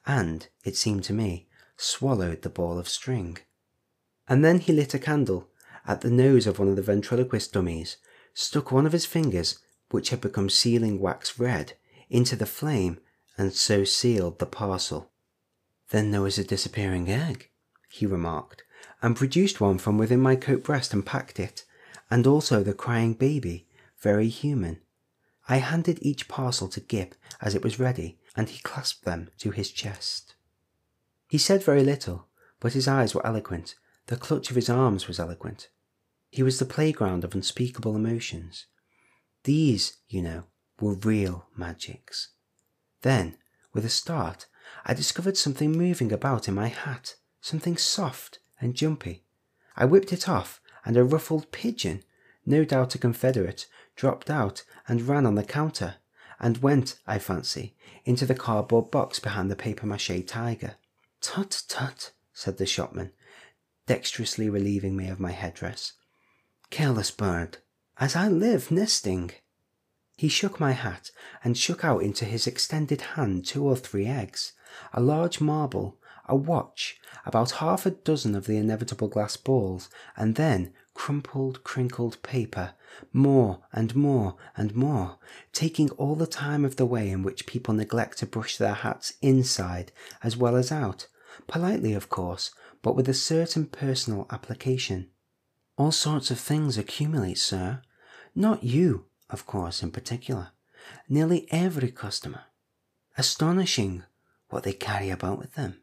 and, 0.07 0.47
it 0.63 0.75
seemed 0.75 1.03
to 1.03 1.13
me, 1.13 1.47
swallowed 1.77 2.41
the 2.41 2.49
ball 2.49 2.79
of 2.79 2.89
string. 2.89 3.37
And 4.27 4.43
then 4.43 4.59
he 4.59 4.73
lit 4.73 4.95
a 4.95 4.99
candle 4.99 5.51
at 5.85 6.01
the 6.01 6.09
nose 6.09 6.47
of 6.47 6.57
one 6.57 6.69
of 6.69 6.75
the 6.75 6.81
ventriloquist 6.81 7.53
dummies, 7.53 7.97
stuck 8.33 8.71
one 8.71 8.87
of 8.87 8.91
his 8.91 9.05
fingers, 9.05 9.59
which 9.91 10.09
had 10.09 10.19
become 10.19 10.49
sealing 10.49 10.99
wax 10.99 11.37
red, 11.37 11.73
into 12.09 12.35
the 12.35 12.47
flame, 12.47 12.99
and 13.37 13.53
so 13.53 13.83
sealed 13.83 14.39
the 14.39 14.47
parcel. 14.47 15.11
Then 15.91 16.09
there 16.09 16.21
was 16.21 16.39
a 16.39 16.43
disappearing 16.43 17.07
egg, 17.07 17.51
he 17.87 18.07
remarked, 18.07 18.63
and 19.01 19.15
produced 19.15 19.61
one 19.61 19.77
from 19.77 19.97
within 19.97 20.19
my 20.19 20.35
coat 20.35 20.63
breast 20.63 20.93
and 20.93 21.05
packed 21.05 21.39
it, 21.39 21.65
and 22.09 22.27
also 22.27 22.63
the 22.63 22.73
crying 22.73 23.13
baby, 23.13 23.67
very 23.99 24.27
human. 24.27 24.79
I 25.47 25.57
handed 25.57 25.99
each 26.01 26.27
parcel 26.27 26.67
to 26.69 26.79
Gip 26.79 27.15
as 27.41 27.55
it 27.55 27.63
was 27.63 27.79
ready, 27.79 28.19
and 28.35 28.49
he 28.49 28.61
clasped 28.61 29.05
them 29.05 29.29
to 29.39 29.51
his 29.51 29.71
chest. 29.71 30.35
He 31.27 31.37
said 31.37 31.63
very 31.63 31.83
little, 31.83 32.27
but 32.59 32.73
his 32.73 32.87
eyes 32.87 33.13
were 33.13 33.25
eloquent, 33.25 33.75
the 34.07 34.17
clutch 34.17 34.49
of 34.49 34.55
his 34.55 34.69
arms 34.69 35.07
was 35.07 35.19
eloquent. 35.19 35.69
He 36.29 36.43
was 36.43 36.59
the 36.59 36.65
playground 36.65 37.23
of 37.23 37.33
unspeakable 37.33 37.95
emotions. 37.95 38.65
These, 39.43 39.97
you 40.07 40.21
know, 40.21 40.43
were 40.79 40.95
real 40.95 41.47
magics. 41.55 42.29
Then, 43.01 43.37
with 43.73 43.85
a 43.85 43.89
start, 43.89 44.47
I 44.85 44.93
discovered 44.93 45.37
something 45.37 45.71
moving 45.71 46.11
about 46.11 46.47
in 46.47 46.53
my 46.53 46.67
hat, 46.67 47.15
something 47.41 47.77
soft 47.77 48.39
and 48.59 48.75
jumpy. 48.75 49.23
I 49.75 49.85
whipped 49.85 50.13
it 50.13 50.29
off, 50.29 50.61
and 50.85 50.95
a 50.95 51.03
ruffled 51.03 51.51
pigeon, 51.51 52.03
no 52.45 52.63
doubt 52.63 52.95
a 52.95 52.97
confederate, 52.97 53.65
dropped 53.95 54.29
out 54.29 54.63
and 54.87 55.07
ran 55.07 55.25
on 55.25 55.35
the 55.35 55.43
counter, 55.43 55.95
and 56.39 56.57
went, 56.59 56.99
I 57.07 57.19
fancy, 57.19 57.75
into 58.03 58.25
the 58.25 58.35
cardboard 58.35 58.91
box 58.91 59.19
behind 59.19 59.49
the 59.49 59.55
paper 59.55 59.85
mache 59.85 60.25
tiger. 60.27 60.75
Tut, 61.21 61.63
tut, 61.67 62.11
said 62.33 62.57
the 62.57 62.65
shopman, 62.65 63.11
dexterously 63.87 64.49
relieving 64.49 64.95
me 64.95 65.07
of 65.07 65.19
my 65.19 65.31
headdress. 65.31 65.93
Careless 66.69 67.11
bird, 67.11 67.57
as 67.97 68.15
I 68.15 68.27
live 68.27 68.71
nesting. 68.71 69.31
He 70.17 70.27
shook 70.27 70.59
my 70.59 70.71
hat 70.71 71.11
and 71.43 71.57
shook 71.57 71.83
out 71.83 72.03
into 72.03 72.25
his 72.25 72.47
extended 72.47 73.01
hand 73.01 73.45
two 73.45 73.65
or 73.65 73.75
three 73.75 74.05
eggs, 74.05 74.53
a 74.93 75.01
large 75.01 75.41
marble, 75.41 75.97
a 76.27 76.35
watch, 76.35 76.99
about 77.25 77.51
half 77.51 77.85
a 77.85 77.91
dozen 77.91 78.35
of 78.35 78.45
the 78.45 78.57
inevitable 78.57 79.07
glass 79.07 79.37
balls, 79.37 79.89
and 80.15 80.35
then 80.35 80.73
crumpled, 80.93 81.63
crinkled 81.63 82.21
paper, 82.23 82.73
more 83.11 83.59
and 83.71 83.95
more 83.95 84.35
and 84.55 84.75
more, 84.75 85.17
taking 85.53 85.89
all 85.91 86.15
the 86.15 86.25
time 86.25 86.65
of 86.65 86.77
the 86.77 86.85
way 86.85 87.09
in 87.09 87.21
which 87.21 87.45
people 87.45 87.73
neglect 87.73 88.17
to 88.17 88.25
brush 88.25 88.57
their 88.57 88.73
hats 88.73 89.13
inside 89.21 89.91
as 90.23 90.35
well 90.35 90.55
as 90.55 90.71
out, 90.71 91.07
politely 91.47 91.93
of 91.93 92.09
course, 92.09 92.51
but 92.81 92.95
with 92.95 93.09
a 93.09 93.13
certain 93.13 93.65
personal 93.65 94.25
application. 94.31 95.09
All 95.77 95.91
sorts 95.91 96.31
of 96.31 96.39
things 96.39 96.77
accumulate, 96.77 97.37
sir. 97.37 97.81
Not 98.33 98.63
you, 98.63 99.05
of 99.29 99.45
course, 99.45 99.83
in 99.83 99.91
particular. 99.91 100.49
Nearly 101.09 101.47
every 101.51 101.91
customer. 101.91 102.43
Astonishing 103.17 104.03
what 104.49 104.63
they 104.63 104.73
carry 104.73 105.09
about 105.09 105.39
with 105.39 105.55
them. 105.55 105.81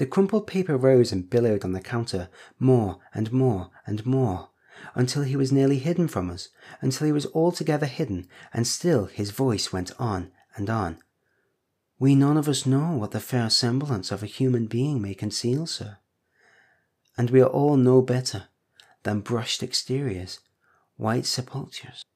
The 0.00 0.06
crumpled 0.06 0.46
paper 0.46 0.78
rose 0.78 1.12
and 1.12 1.28
billowed 1.28 1.62
on 1.62 1.72
the 1.72 1.80
counter 1.82 2.30
more 2.58 3.00
and 3.12 3.30
more 3.30 3.68
and 3.86 4.06
more, 4.06 4.48
until 4.94 5.24
he 5.24 5.36
was 5.36 5.52
nearly 5.52 5.78
hidden 5.78 6.08
from 6.08 6.30
us, 6.30 6.48
until 6.80 7.06
he 7.06 7.12
was 7.12 7.26
altogether 7.34 7.84
hidden, 7.84 8.26
and 8.54 8.66
still 8.66 9.04
his 9.04 9.30
voice 9.30 9.74
went 9.74 9.92
on 9.98 10.32
and 10.56 10.70
on. 10.70 11.02
We 11.98 12.14
none 12.14 12.38
of 12.38 12.48
us 12.48 12.64
know 12.64 12.96
what 12.96 13.10
the 13.10 13.20
fair 13.20 13.50
semblance 13.50 14.10
of 14.10 14.22
a 14.22 14.26
human 14.26 14.68
being 14.68 15.02
may 15.02 15.12
conceal, 15.12 15.66
sir. 15.66 15.98
And 17.18 17.28
we 17.28 17.42
are 17.42 17.50
all 17.50 17.76
no 17.76 18.00
better 18.00 18.44
than 19.02 19.20
brushed 19.20 19.62
exteriors, 19.62 20.40
white 20.96 21.26
sepulchres. 21.26 22.06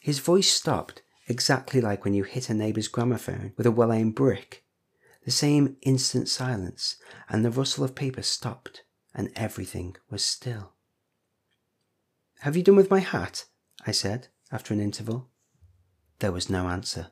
His 0.00 0.20
voice 0.20 0.50
stopped, 0.50 1.02
exactly 1.28 1.82
like 1.82 2.02
when 2.06 2.14
you 2.14 2.24
hit 2.24 2.48
a 2.48 2.54
neighbour's 2.54 2.88
gramophone 2.88 3.52
with 3.58 3.66
a 3.66 3.70
well 3.70 3.92
aimed 3.92 4.14
brick. 4.14 4.64
The 5.24 5.30
same 5.30 5.76
instant 5.82 6.28
silence, 6.28 6.96
and 7.28 7.44
the 7.44 7.50
rustle 7.50 7.84
of 7.84 7.94
paper 7.94 8.22
stopped, 8.22 8.82
and 9.14 9.30
everything 9.36 9.96
was 10.10 10.24
still. 10.24 10.72
Have 12.40 12.56
you 12.56 12.62
done 12.62 12.76
with 12.76 12.90
my 12.90 12.98
hat? 12.98 13.44
I 13.86 13.92
said, 13.92 14.28
after 14.50 14.74
an 14.74 14.80
interval. 14.80 15.28
There 16.18 16.32
was 16.32 16.50
no 16.50 16.68
answer. 16.68 17.08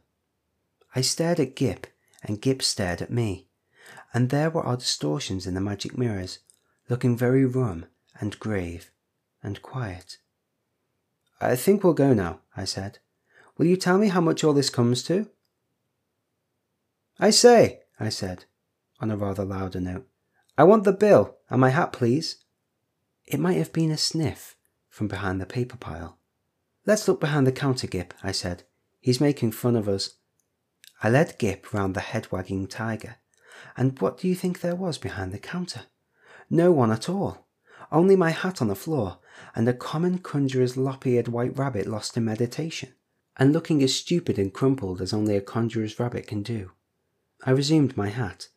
I 0.95 1.03
stared 1.03 1.39
at 1.39 1.55
Gip, 1.55 1.87
and 2.23 2.41
Gip 2.43 2.63
stared 2.63 3.01
at 3.01 3.13
me, 3.13 3.49
and 4.13 4.29
there 4.29 4.51
were 4.51 4.63
our 4.63 4.77
distortions 4.77 5.47
in 5.47 5.55
the 5.55 5.61
magic 5.61 5.97
mirrors, 5.97 6.41
looking 6.89 7.17
very 7.17 7.45
rum 7.45 7.87
and 8.19 8.39
grave 8.41 8.91
and 9.43 9.63
quiet. 9.63 10.19
I 11.41 11.57
think 11.57 11.83
we'll 11.83 11.95
go 11.95 12.13
now, 12.13 12.41
I 12.57 12.65
said. 12.65 12.99
Will 13.57 13.67
you 13.67 13.77
tell 13.77 13.99
me 13.99 14.09
how 14.09 14.21
much 14.21 14.43
all 14.43 14.53
this 14.53 14.71
comes 14.71 15.03
to? 15.05 15.29
I 17.19 17.31
say, 17.31 17.81
I 18.01 18.09
said, 18.09 18.47
on 18.99 19.11
a 19.11 19.17
rather 19.17 19.45
louder 19.45 19.81
note, 19.81 20.09
I 20.59 20.65
want 20.65 20.85
the 20.85 20.93
bill 20.93 21.37
and 21.49 21.61
my 21.61 21.69
hat, 21.69 21.93
please. 21.93 22.45
It 23.27 23.39
might 23.39 23.59
have 23.59 23.73
been 23.73 23.93
a 23.93 23.97
sniff 23.97 24.57
from 24.89 25.07
behind 25.07 25.41
the 25.41 25.47
paper 25.47 25.77
pile. 25.77 26.19
Let's 26.87 27.07
look 27.07 27.21
behind 27.21 27.47
the 27.47 27.53
counter, 27.53 27.87
Gip, 27.87 28.15
I 28.23 28.33
said. 28.33 28.65
He's 28.99 29.21
making 29.21 29.53
fun 29.53 29.77
of 29.77 29.89
us. 29.89 30.15
I 31.03 31.11
led 31.11 31.39
Gip 31.39 31.73
round 31.73 31.95
the 31.95 32.01
head 32.01 32.33
wagging 32.33 32.67
tiger, 32.67 33.17
and 33.77 33.97
what 34.01 34.19
do 34.19 34.27
you 34.27 34.35
think 34.35 34.61
there 34.61 34.75
was 34.75 34.99
behind 34.99 35.33
the 35.33 35.39
counter? 35.39 35.83
No 36.51 36.73
one 36.73 36.91
at 36.91 37.09
all 37.09 37.47
only 37.93 38.17
my 38.17 38.31
hat 38.31 38.63
on 38.63 38.69
the 38.69 38.75
floor, 38.75 39.19
and 39.55 39.69
a 39.69 39.75
common 39.75 40.19
conjurer's 40.19 40.77
lop-eared 40.77 41.29
white 41.29 41.57
rabbit 41.59 41.87
lost 41.87 42.17
in 42.17 42.25
meditation, 42.25 42.95
and 43.37 43.53
looking 43.53 43.83
as 43.83 43.95
stupid 43.95 44.39
and 44.39 44.53
crumpled 44.53 45.01
as 45.01 45.13
only 45.13 45.37
a 45.37 45.41
conjurer's 45.41 45.99
rabbit 45.99 46.27
can 46.27 46.43
do. 46.43 46.71
I 47.45 47.51
resumed 47.51 47.97
my 47.97 48.09
hat, 48.09 48.49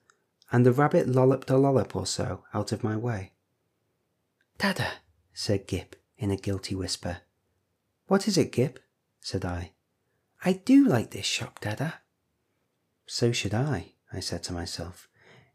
and 0.52 0.66
the 0.66 0.72
rabbit 0.72 1.08
lolloped 1.08 1.50
a 1.50 1.58
lollop 1.58 1.96
or 1.96 2.06
so 2.06 2.44
out 2.54 2.72
of 2.72 2.84
my 2.84 2.98
way. 2.98 3.32
Dada, 4.58 4.94
said 5.34 5.68
Gip 5.68 5.96
in 6.18 6.32
a 6.32 6.38
guilty 6.38 6.76
whisper. 6.76 7.20
What 8.08 8.28
is 8.28 8.38
it, 8.38 8.52
Gip? 8.52 8.80
said 9.22 9.46
I. 9.46 9.72
I 10.46 10.54
do 10.54 10.86
like 10.86 11.12
this 11.12 11.26
shop, 11.26 11.60
Dada. 11.62 11.96
So 13.06 13.32
should 13.32 13.54
I, 13.54 13.94
I 14.12 14.20
said 14.20 14.44
to 14.44 14.54
myself, 14.54 15.08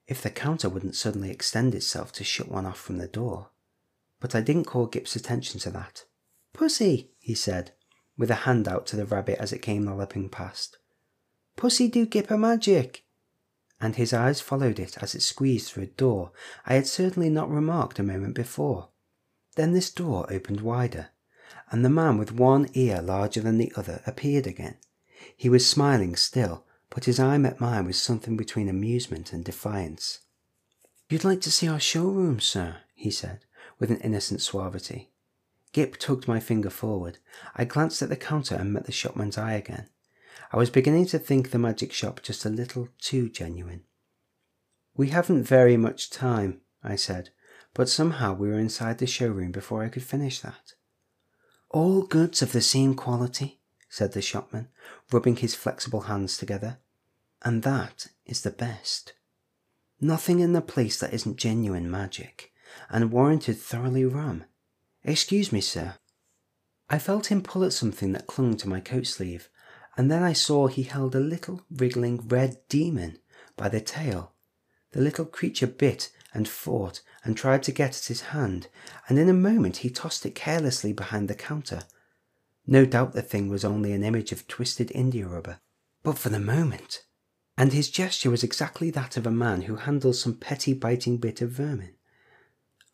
if 0.07 0.23
the 0.23 0.31
counter 0.31 0.69
wouldn't 0.69 0.97
suddenly 0.97 1.31
extend 1.31 1.75
itself 1.75 2.13
to 2.13 2.25
shut 2.25 2.49
one 2.49 2.65
off 2.65 2.81
from 2.81 2.97
the 2.99 3.09
door 3.09 3.51
but 4.21 4.35
I 4.35 4.41
didn't 4.41 4.65
call 4.65 4.87
Gip's 4.87 5.17
attention 5.17 5.61
to 5.61 5.71
that. 5.71 6.05
Pussy, 6.53 7.11
he 7.19 7.35
said, 7.35 7.73
with 8.17 8.31
a 8.31 8.43
hand 8.47 8.67
out 8.67 8.87
to 8.87 8.97
the 8.97 9.07
rabbit 9.07 9.39
as 9.39 9.53
it 9.53 9.63
came 9.63 9.85
lolloping 9.85 10.29
past. 10.29 10.79
Pussy 11.57 11.89
do 11.89 12.07
Gip 12.07 12.31
a 12.31 12.39
magic. 12.39 13.05
And 13.81 13.97
his 13.97 14.13
eyes 14.13 14.41
followed 14.41 14.79
it 14.79 15.03
as 15.03 15.15
it 15.15 15.23
squeezed 15.23 15.71
through 15.71 15.85
a 15.85 15.87
door 15.87 16.33
I 16.67 16.75
had 16.75 16.87
certainly 16.87 17.31
not 17.31 17.51
remarked 17.51 17.99
a 17.99 18.03
moment 18.03 18.35
before. 18.35 18.89
Then 19.57 19.73
this 19.73 19.91
door 19.91 20.27
opened 20.33 20.61
wider, 20.61 21.11
and 21.71 21.85
the 21.85 21.91
man 21.91 22.19
with 22.19 22.33
one 22.33 22.69
ear 22.75 23.01
larger 23.01 23.41
than 23.41 23.59
the 23.59 23.73
other 23.77 24.03
appeared 24.07 24.47
again. 24.47 24.77
He 25.37 25.49
was 25.49 25.67
smiling 25.67 26.17
still, 26.17 26.65
but 26.91 27.05
his 27.05 27.21
eye 27.21 27.39
met 27.39 27.61
mine 27.61 27.85
with 27.87 27.97
something 27.97 28.37
between 28.37 28.69
amusement 28.69 29.33
and 29.33 29.45
defiance. 29.45 30.21
You'd 31.09 31.25
like 31.25 31.41
to 31.43 31.51
see 31.51 31.69
our 31.69 31.81
showroom, 31.81 32.41
sir, 32.41 32.79
he 32.95 33.11
said 33.11 33.45
with 33.79 33.91
an 33.91 33.99
innocent 33.99 34.41
suavity. 34.41 35.11
Gip 35.73 35.97
tugged 35.99 36.27
my 36.27 36.41
finger 36.41 36.71
forward. 36.71 37.19
I 37.55 37.65
glanced 37.65 38.03
at 38.03 38.09
the 38.09 38.17
counter 38.17 38.55
and 38.55 38.73
met 38.73 38.87
the 38.87 38.93
shopman's 38.93 39.39
eye 39.39 39.55
again. 39.55 39.89
I 40.51 40.57
was 40.57 40.71
beginning 40.71 41.07
to 41.07 41.19
think 41.19 41.51
the 41.51 41.59
magic 41.59 41.93
shop 41.93 42.23
just 42.23 42.45
a 42.45 42.51
little 42.51 42.89
too 43.01 43.29
genuine. 43.29 43.85
We 44.97 45.09
haven't 45.09 45.45
very 45.45 45.77
much 45.77 46.11
time, 46.11 46.63
I 46.83 46.97
said, 46.97 47.31
but 47.75 47.89
somehow 47.89 48.35
we 48.35 48.49
were 48.49 48.59
inside 48.59 48.99
the 48.99 49.07
showroom 49.07 49.53
before 49.53 49.85
I 49.85 49.89
could 49.89 50.03
finish 50.03 50.41
that. 50.41 50.73
All 51.71 52.03
goods 52.03 52.41
of 52.41 52.53
the 52.53 52.63
same 52.63 52.95
quality, 52.95 53.61
said 53.91 54.13
the 54.13 54.23
shopman, 54.23 54.69
rubbing 55.13 55.37
his 55.37 55.55
flexible 55.55 56.03
hands 56.03 56.39
together. 56.39 56.79
And 57.43 57.63
that 57.63 58.09
is 58.25 58.43
the 58.43 58.51
best. 58.51 59.13
Nothing 60.01 60.41
in 60.41 60.55
the 60.55 60.61
place 60.63 60.99
that 61.01 61.13
isn't 61.13 61.37
genuine 61.37 61.91
magic 61.91 62.53
and 62.91 63.13
warranted 63.13 63.59
thoroughly 63.59 64.05
rum. 64.05 64.45
Excuse 65.05 65.53
me, 65.53 65.61
sir. 65.61 65.95
I 66.89 66.99
felt 66.99 67.27
him 67.27 67.43
pull 67.43 67.65
at 67.65 67.73
something 67.73 68.13
that 68.13 68.27
clung 68.27 68.57
to 68.59 68.69
my 68.69 68.81
coat 68.81 69.07
sleeve, 69.07 69.49
and 69.99 70.09
then 70.09 70.23
I 70.23 70.33
saw 70.33 70.69
he 70.69 70.85
held 70.85 71.17
a 71.17 71.21
little 71.21 71.63
wriggling 71.71 72.29
red 72.29 72.57
demon 72.69 73.19
by 73.57 73.69
the 73.69 73.81
tail. 73.81 74.33
The 74.93 75.01
little 75.01 75.25
creature 75.25 75.67
bit 75.67 76.11
and 76.33 76.49
fought 76.49 77.03
and 77.25 77.37
tried 77.37 77.65
to 77.65 77.73
get 77.73 77.97
at 77.99 78.05
his 78.05 78.21
hand, 78.21 78.69
and 79.09 79.19
in 79.19 79.29
a 79.29 79.35
moment 79.35 79.79
he 79.79 79.91
tossed 79.91 80.25
it 80.25 80.37
carelessly 80.37 80.93
behind 80.93 81.27
the 81.27 81.35
counter. 81.35 81.83
No 82.65 82.87
doubt 82.87 83.13
the 83.13 83.23
thing 83.23 83.49
was 83.49 83.65
only 83.65 83.93
an 83.93 84.05
image 84.05 84.31
of 84.31 84.47
twisted 84.47 84.93
india 84.95 85.27
rubber, 85.27 85.59
but 86.05 86.17
for 86.17 86.29
the 86.29 86.39
moment, 86.39 87.03
and 87.57 87.73
his 87.73 87.91
gesture 87.91 88.31
was 88.31 88.45
exactly 88.45 88.91
that 88.93 89.17
of 89.17 89.27
a 89.27 89.33
man 89.33 89.63
who 89.63 89.75
handles 89.77 90.23
some 90.23 90.35
petty 90.35 90.75
biting 90.75 91.17
bit 91.17 91.43
of 91.43 91.51
vermin. 91.51 91.97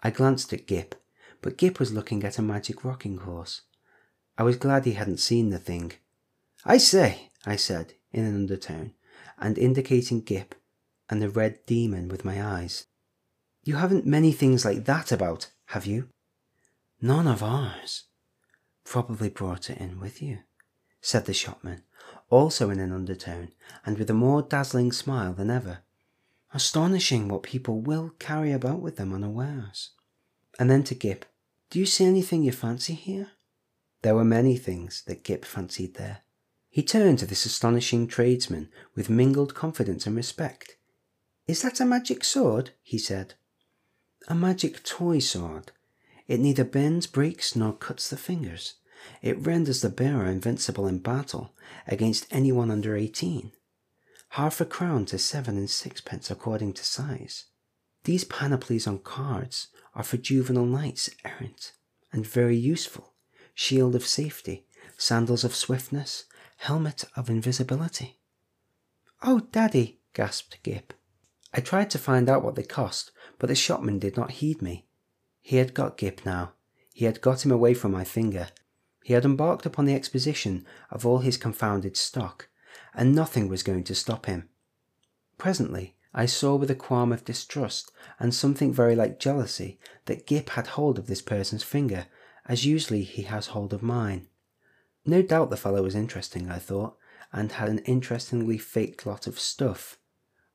I 0.03 0.09
glanced 0.09 0.55
at 0.55 0.67
Gip, 0.67 0.95
but 1.43 1.59
Gip 1.59 1.79
was 1.79 1.93
looking 1.93 2.25
at 2.25 2.39
a 2.39 2.43
magic 2.43 2.83
rocking 2.83 3.19
horse. 3.19 3.61
I 4.39 4.43
was 4.43 4.57
glad 4.57 4.87
he 4.87 4.93
hadn't 4.93 5.19
seen 5.19 5.51
the 5.51 5.59
thing. 5.59 5.93
I 6.65 6.79
say, 6.79 7.31
I 7.45 7.57
said 7.57 7.95
in 8.13 8.25
an 8.25 8.35
undertone, 8.35 8.95
and 9.39 9.59
indicating 9.59 10.23
Gip, 10.23 10.55
and 11.11 11.21
the 11.21 11.29
red 11.29 11.59
demon 11.67 12.09
with 12.09 12.25
my 12.25 12.43
eyes. 12.43 12.87
You 13.65 13.77
haven't 13.77 14.07
many 14.07 14.33
things 14.33 14.65
like 14.65 14.85
that 14.87 15.13
about, 15.13 15.51
have 15.67 15.85
you? 15.85 16.09
None 17.03 17.27
of 17.27 17.43
ours. 17.43 18.05
Probably 18.85 19.29
brought 19.29 19.69
it 19.69 19.79
in 19.79 20.01
with 20.01 20.23
you, 20.23 20.39
said 21.01 21.27
the 21.27 21.35
shopman, 21.35 21.83
also 22.31 22.71
in 22.71 22.81
an 22.81 22.93
undertone 22.93 23.51
and 23.85 23.99
with 23.99 24.09
a 24.09 24.15
more 24.15 24.43
dazzling 24.43 24.93
smile 24.93 25.35
than 25.35 25.51
ever. 25.51 25.81
Astonishing 26.55 27.29
what 27.29 27.43
people 27.43 27.81
will 27.81 28.11
carry 28.19 28.53
about 28.53 28.81
with 28.81 28.97
them 28.97 29.13
unawares. 29.13 29.91
And 30.59 30.71
then 30.71 30.85
to 30.85 30.95
Gip, 30.95 31.27
Do 31.71 31.79
you 31.79 31.87
see 31.87 32.05
anything 32.05 32.43
you 32.43 32.53
fancy 32.53 32.95
here? 32.95 33.33
There 34.03 34.15
were 34.15 34.25
many 34.25 34.57
things 34.57 35.03
that 35.07 35.25
Gip 35.25 35.45
fancied 35.45 35.95
there. 35.95 36.24
He 36.75 36.83
turned 36.83 37.21
to 37.21 37.27
this 37.27 37.47
astonishing 37.47 38.09
tradesman 38.09 38.69
with 38.97 39.09
mingled 39.09 39.55
confidence 39.55 40.09
and 40.09 40.17
respect. 40.17 40.77
Is 41.47 41.63
that 41.63 41.79
a 41.79 41.85
magic 41.85 42.25
sword? 42.25 42.71
he 42.83 42.99
said. 42.99 43.35
A 44.27 44.35
magic 44.35 44.83
toy 44.83 45.21
sword. 45.21 45.71
It 46.27 46.41
neither 46.41 46.65
bends, 46.65 47.07
breaks, 47.07 47.55
nor 47.55 47.75
cuts 47.75 48.11
the 48.11 48.17
fingers. 48.17 48.75
It 49.23 49.39
renders 49.39 49.83
the 49.83 49.89
bearer 49.89 50.27
invincible 50.27 50.89
in 50.89 50.99
battle 50.99 51.55
against 51.87 52.27
anyone 52.33 52.73
under 52.73 52.97
eighteen. 52.97 53.53
Half 54.31 54.61
a 54.61 54.65
crown 54.65 55.07
to 55.07 55.17
seven 55.17 55.57
and 55.57 55.71
sixpence 55.71 56.29
according 56.29 56.73
to 56.73 56.85
size. 56.85 57.45
These 58.03 58.25
panoplies 58.25 58.89
on 58.89 58.99
cards 58.99 59.69
are 59.95 60.03
for 60.03 60.17
juvenile 60.17 60.67
knights 60.67 61.09
errant, 61.25 61.71
and 62.11 62.27
very 62.27 62.57
useful. 62.57 63.13
Shield 63.55 63.95
of 63.95 64.05
safety, 64.05 64.67
sandals 64.99 65.45
of 65.45 65.55
swiftness, 65.55 66.25
helmet 66.65 67.05
of 67.15 67.29
invisibility. 67.29 68.19
Oh, 69.23 69.41
Daddy, 69.53 70.01
gasped 70.15 70.63
Gip. 70.63 70.95
I 71.53 71.61
tried 71.61 71.91
to 71.91 71.99
find 71.99 72.27
out 72.27 72.43
what 72.43 72.55
they 72.55 72.63
cost, 72.63 73.11
but 73.39 73.49
the 73.49 73.55
shopman 73.55 73.99
did 73.99 74.17
not 74.17 74.41
heed 74.41 74.63
me. 74.63 74.87
He 75.43 75.57
had 75.57 75.75
got 75.75 75.99
Gip 75.99 76.25
now. 76.25 76.55
He 76.95 77.05
had 77.05 77.21
got 77.21 77.45
him 77.45 77.53
away 77.53 77.75
from 77.75 77.93
my 77.93 78.03
finger. 78.03 78.49
He 79.05 79.13
had 79.13 79.27
embarked 79.27 79.67
upon 79.67 79.85
the 79.85 79.95
exposition 79.95 80.65
of 80.91 81.05
all 81.05 81.19
his 81.19 81.37
confounded 81.37 81.99
stock, 81.99 82.49
and 82.95 83.15
nothing 83.15 83.49
was 83.49 83.63
going 83.63 83.85
to 83.85 83.95
stop 83.95 84.25
him. 84.25 84.49
Presently, 85.37 85.97
I 86.15 86.25
saw 86.25 86.55
with 86.55 86.71
a 86.71 86.75
qualm 86.75 87.13
of 87.13 87.27
distrust 87.27 87.93
and 88.19 88.35
something 88.35 88.73
very 88.73 88.97
like 88.97 89.21
jealousy 89.21 89.79
that 90.07 90.27
Gip 90.27 90.49
had 90.51 90.69
hold 90.69 90.99
of 90.99 91.09
this 91.09 91.21
person's 91.21 91.63
finger, 91.63 92.07
as 92.47 92.65
usually 92.65 93.03
he 93.03 93.25
has 93.25 93.49
hold 93.49 93.75
of 93.75 93.83
mine. 93.83 94.29
No 95.07 95.23
doubt 95.23 95.51
the 95.51 95.57
fellow 95.57 95.83
was 95.83 95.95
interesting, 95.95 96.51
I 96.51 96.59
thought, 96.59 96.97
and 97.33 97.53
had 97.53 97.69
an 97.69 97.81
interestingly 97.81 98.59
faked 98.59 99.07
lot 99.07 99.27
of 99.27 99.39
stuff. 99.39 99.99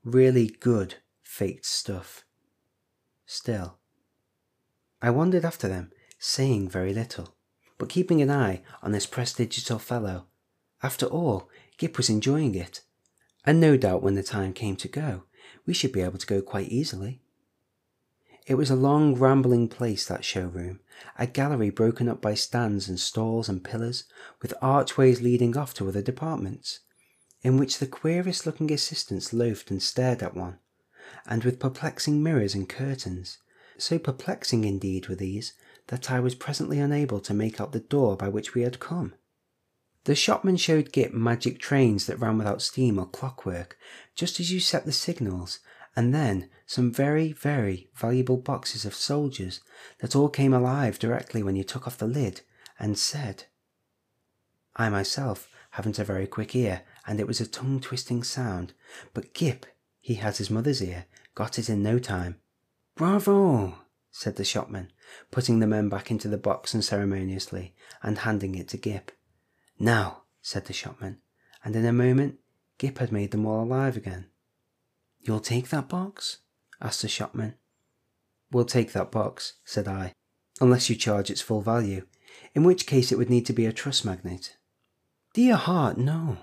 Really 0.03 0.48
good 0.48 0.96
faked 1.22 1.65
stuff. 1.65 2.25
Still, 3.25 3.77
I 5.01 5.12
wandered 5.12 5.46
after 5.46 5.68
them, 5.68 5.91
saying 6.18 6.70
very 6.70 6.94
little, 6.94 7.36
but 7.77 7.89
keeping 7.89 8.22
an 8.22 8.32
eye 8.32 8.63
on 8.82 8.91
this 8.91 9.06
prestigious 9.06 9.70
fellow. 9.84 10.25
After 10.82 11.06
all, 11.06 11.50
Gip 11.77 11.98
was 11.98 12.10
enjoying 12.10 12.56
it, 12.56 12.82
and 13.46 13.60
no 13.60 13.77
doubt 13.77 14.01
when 14.01 14.15
the 14.15 14.24
time 14.24 14.53
came 14.53 14.75
to 14.77 14.88
go, 14.88 15.24
we 15.65 15.74
should 15.74 15.91
be 15.91 16.01
able 16.01 16.18
to 16.18 16.27
go 16.27 16.41
quite 16.41 16.70
easily. 16.70 17.22
It 18.50 18.58
was 18.58 18.72
a 18.72 18.75
long, 18.75 19.13
rambling 19.13 19.68
place, 19.68 20.08
that 20.08 20.25
showroom, 20.25 20.79
a 21.20 21.27
gallery 21.27 21.70
broken 21.70 22.10
up 22.10 22.20
by 22.20 22.34
stands 22.34 22.89
and 22.89 23.00
stalls 23.00 23.48
and 23.48 23.63
pillars, 23.63 24.06
with 24.41 24.56
archways 24.60 25.22
leading 25.22 25.56
off 25.56 25.75
to 25.75 25.88
other 25.88 26.01
departments, 26.01 26.79
in 27.44 27.58
which 27.58 27.77
the 27.77 27.86
queerest 27.86 28.48
looking 28.48 28.72
assistants 28.72 29.34
loafed 29.34 29.70
and 29.70 29.84
stared 29.84 30.24
at 30.24 30.36
one, 30.36 30.57
and 31.27 31.44
with 31.44 31.59
perplexing 31.59 32.24
mirrors 32.24 32.55
and 32.55 32.68
curtains. 32.68 33.38
So 33.77 34.00
perplexing 34.00 34.64
indeed 34.64 35.09
were 35.09 35.16
these 35.16 35.53
that 35.90 36.09
I 36.09 36.20
was 36.20 36.33
presently 36.33 36.79
unable 36.79 37.20
to 37.20 37.35
make 37.35 37.62
out 37.62 37.72
the 37.72 37.79
door 37.79 38.18
by 38.18 38.29
which 38.29 38.55
we 38.55 38.64
had 38.64 38.79
come. 38.79 39.14
The 40.05 40.16
shopman 40.16 40.57
showed 40.57 40.92
Gip 40.92 41.14
magic 41.14 41.59
trains 41.59 42.07
that 42.07 42.20
ran 42.20 42.40
without 42.40 42.64
steam 42.64 42.98
or 42.98 43.05
clockwork, 43.05 43.77
just 44.16 44.40
as 44.40 44.51
you 44.51 44.59
set 44.59 44.88
the 44.88 44.92
signals, 44.92 45.59
and 46.00 46.16
then 46.16 46.50
some 46.66 46.94
very, 46.94 47.33
very 47.33 47.90
valuable 47.94 48.38
boxes 48.38 48.85
of 48.85 48.96
soldiers 48.96 49.59
that 50.00 50.16
all 50.16 50.29
came 50.29 50.53
alive 50.53 50.98
directly 50.98 51.44
when 51.44 51.57
you 51.57 51.64
took 51.66 51.85
off 51.85 51.98
the 51.98 52.07
lid 52.07 52.40
and 52.79 52.98
said. 52.98 53.44
I 54.77 54.88
myself 54.88 55.50
haven't 55.72 56.00
a 56.00 56.05
very 56.05 56.25
quick 56.25 56.55
ear, 56.55 56.83
and 57.05 57.20
it 57.20 57.27
was 57.27 57.42
a 57.42 57.46
tongue 57.46 57.81
twisting 57.81 58.24
sound, 58.24 58.72
but 59.14 59.33
Gip, 59.33 59.66
he 60.00 60.14
has 60.14 60.38
his 60.38 60.50
mother's 60.50 60.81
ear, 60.81 61.03
got 61.35 61.59
it 61.59 61.70
in 61.70 61.83
no 61.83 62.00
time. 62.00 62.38
Bravo! 62.96 63.79
said 64.09 64.38
the 64.38 64.46
shopman, 64.46 64.94
putting 65.31 65.59
the 65.59 65.68
men 65.68 65.90
back 65.90 66.09
into 66.09 66.29
the 66.29 66.38
box 66.38 66.74
unceremoniously 66.74 67.75
and 68.01 68.20
handing 68.20 68.55
it 68.55 68.70
to 68.70 68.77
Gip. 68.77 69.12
Now, 69.77 70.22
said 70.42 70.64
the 70.64 70.72
shopman, 70.72 71.18
and 71.62 71.75
in 71.75 71.85
a 71.85 71.92
moment 71.92 72.40
Gip 72.77 73.00
had 73.00 73.12
made 73.12 73.31
them 73.31 73.46
all 73.46 73.66
alive 73.66 73.98
again. 73.98 74.28
You'll 75.22 75.40
take 75.40 75.70
that 75.70 75.90
box? 75.90 76.38
asked 76.82 77.01
the 77.01 77.08
shopman. 77.08 77.55
We'll 78.51 78.66
take 78.66 78.94
that 78.94 79.12
box, 79.12 79.53
said 79.64 79.88
I, 79.88 80.14
unless 80.60 80.90
you 80.90 80.96
charge 80.96 81.29
its 81.29 81.42
full 81.42 81.62
value, 81.62 82.05
in 82.55 82.64
which 82.64 82.88
case 82.88 83.12
it 83.12 83.18
would 83.18 83.29
need 83.29 83.46
to 83.48 83.53
be 83.53 83.66
a 83.66 83.74
trust 83.74 84.05
magnate. 84.05 84.58
Dear 85.34 85.55
heart, 85.55 85.98
no. 85.98 86.38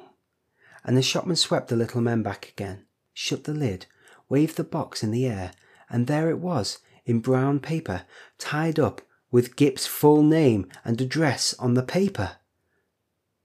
And 0.84 0.96
the 0.96 1.02
shopman 1.02 1.36
swept 1.36 1.68
the 1.68 1.76
little 1.76 2.00
men 2.00 2.22
back 2.22 2.48
again, 2.48 2.84
shut 3.12 3.44
the 3.44 3.54
lid, 3.54 3.86
waved 4.28 4.56
the 4.56 4.64
box 4.64 5.02
in 5.02 5.10
the 5.10 5.26
air, 5.26 5.52
and 5.90 6.06
there 6.06 6.30
it 6.30 6.38
was, 6.38 6.78
in 7.04 7.20
brown 7.20 7.60
paper, 7.60 8.02
tied 8.38 8.78
up 8.78 9.00
with 9.30 9.56
Gip's 9.56 9.86
full 9.86 10.22
name 10.22 10.68
and 10.84 11.00
address 11.00 11.54
on 11.58 11.74
the 11.74 11.82
paper. 11.82 12.36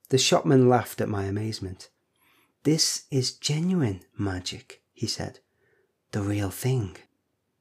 The 0.09 0.17
shopman 0.17 0.69
laughed 0.69 1.01
at 1.01 1.09
my 1.09 1.23
amazement. 1.23 1.89
This 2.63 3.05
is 3.09 3.33
genuine 3.33 4.01
magic, 4.17 4.80
he 5.01 5.07
said. 5.07 5.39
The 6.11 6.21
real 6.21 6.51
thing. 6.51 6.95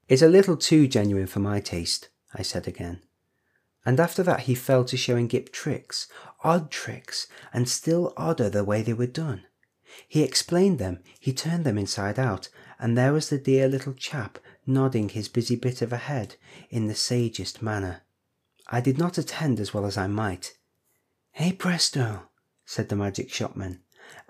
It's 0.09 0.21
a 0.21 0.29
little 0.29 0.59
too 0.59 0.87
genuine 0.87 1.27
for 1.27 1.41
my 1.41 1.59
taste, 1.59 2.11
I 2.35 2.43
said 2.43 2.69
again. 2.69 3.01
And 3.87 3.99
after 3.99 4.23
that 4.25 4.41
he 4.41 4.55
fell 4.55 4.85
to 4.85 4.97
showing 4.99 5.27
Gip 5.27 5.51
tricks, 5.51 6.07
odd 6.45 6.71
tricks, 6.71 7.29
and 7.51 7.67
still 7.67 8.13
odder 8.15 8.51
the 8.51 8.63
way 8.63 8.83
they 8.83 8.93
were 8.93 9.07
done. 9.07 9.45
He 10.07 10.23
explained 10.23 10.79
them, 10.79 10.99
he 11.19 11.33
turned 11.33 11.65
them 11.65 11.79
inside 11.79 12.19
out, 12.19 12.51
and 12.79 12.97
there 12.97 13.15
was 13.15 13.31
the 13.31 13.39
dear 13.39 13.69
little 13.69 13.95
chap 13.95 14.39
nodding 14.67 15.09
his 15.09 15.29
busy 15.29 15.57
bit 15.57 15.81
of 15.81 15.95
a 15.95 16.05
head 16.11 16.37
in 16.69 16.89
the 16.89 16.95
sagest 16.95 17.63
manner. 17.63 18.03
I 18.69 18.83
did 18.83 18.99
not 18.99 19.17
attend 19.17 19.59
as 19.59 19.73
well 19.73 19.87
as 19.87 19.97
I 19.97 20.09
might. 20.09 20.59
Hey 21.33 21.53
presto! 21.53 22.29
said 22.67 22.91
the 22.91 22.97
magic 22.97 23.33
shopman, 23.33 23.81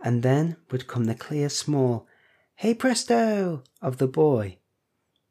and 0.00 0.22
then 0.22 0.58
would 0.70 0.86
come 0.86 1.06
the 1.06 1.16
clear, 1.16 1.48
small, 1.48 2.06
hey 2.60 2.74
presto 2.74 3.62
of 3.80 3.96
the 3.96 4.06
boy. 4.06 4.58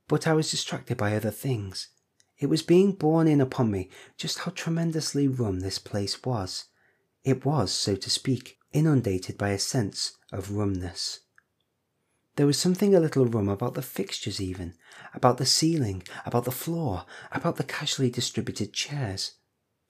But 0.08 0.26
I 0.26 0.34
was 0.34 0.50
distracted 0.50 0.98
by 0.98 1.16
other 1.16 1.30
things. 1.30 1.90
It 2.40 2.48
was 2.48 2.64
being 2.64 2.94
borne 2.94 3.28
in 3.28 3.40
upon 3.40 3.70
me 3.70 3.88
just 4.18 4.40
how 4.40 4.52
tremendously 4.56 5.28
rum 5.28 5.60
this 5.60 5.78
place 5.78 6.24
was. 6.24 6.66
It 7.24 7.46
was, 7.46 7.72
so 7.72 7.96
to 7.96 8.10
speak, 8.10 8.58
inundated 8.74 9.38
by 9.38 9.50
a 9.50 9.60
sense 9.60 10.14
of 10.32 10.54
rumness. 10.54 11.20
There 12.36 12.48
was 12.48 12.58
something 12.58 12.96
a 12.96 13.00
little 13.00 13.28
rum 13.28 13.48
about 13.48 13.76
the 13.76 13.84
fixtures, 13.84 14.42
even, 14.42 14.74
about 15.14 15.38
the 15.38 15.46
ceiling, 15.46 16.02
about 16.26 16.46
the 16.46 16.52
floor, 16.52 17.06
about 17.32 17.58
the 17.58 17.64
casually 17.64 18.10
distributed 18.10 18.74
chairs. 18.74 19.34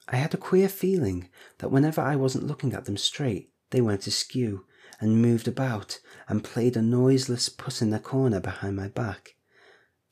I 0.10 0.18
had 0.18 0.34
a 0.34 0.38
queer 0.38 0.68
feeling 0.68 1.30
that 1.60 1.72
whenever 1.72 2.02
I 2.02 2.18
wasn't 2.18 2.48
looking 2.48 2.74
at 2.74 2.84
them 2.84 2.98
straight, 2.98 3.54
they 3.70 3.80
went 3.80 4.08
askew 4.08 4.66
and 5.00 5.22
moved 5.22 5.48
about 5.48 6.00
and 6.28 6.44
played 6.44 6.76
a 6.76 6.82
noiseless 6.82 7.50
puss 7.50 7.82
in 7.82 7.90
the 7.90 8.00
corner 8.00 8.40
behind 8.40 8.76
my 8.76 8.88
back. 8.88 9.36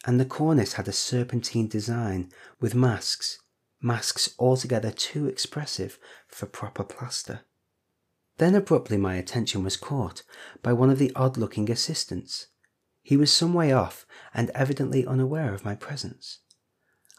And 0.06 0.20
the 0.20 0.26
cornice 0.26 0.74
had 0.74 0.88
a 0.88 0.94
serpentine 0.94 1.68
design 1.68 2.32
with 2.60 2.76
masks, 2.76 3.40
masks 3.82 4.34
altogether 4.40 4.92
too 4.92 5.28
expressive 5.28 6.00
for 6.28 6.46
proper 6.46 6.84
plaster. 6.84 7.42
Then 8.38 8.56
abruptly 8.56 8.98
my 8.98 9.16
attention 9.16 9.64
was 9.64 9.78
caught 9.78 10.24
by 10.62 10.74
one 10.74 10.90
of 10.90 11.00
the 11.00 11.12
odd 11.16 11.38
looking 11.38 11.70
assistants. 11.72 12.48
He 13.02 13.18
was 13.18 13.32
some 13.32 13.54
way 13.54 13.72
off 13.72 14.06
and 14.34 14.50
evidently 14.52 15.06
unaware 15.06 15.54
of 15.54 15.66
my 15.66 15.76
presence. 15.76 16.40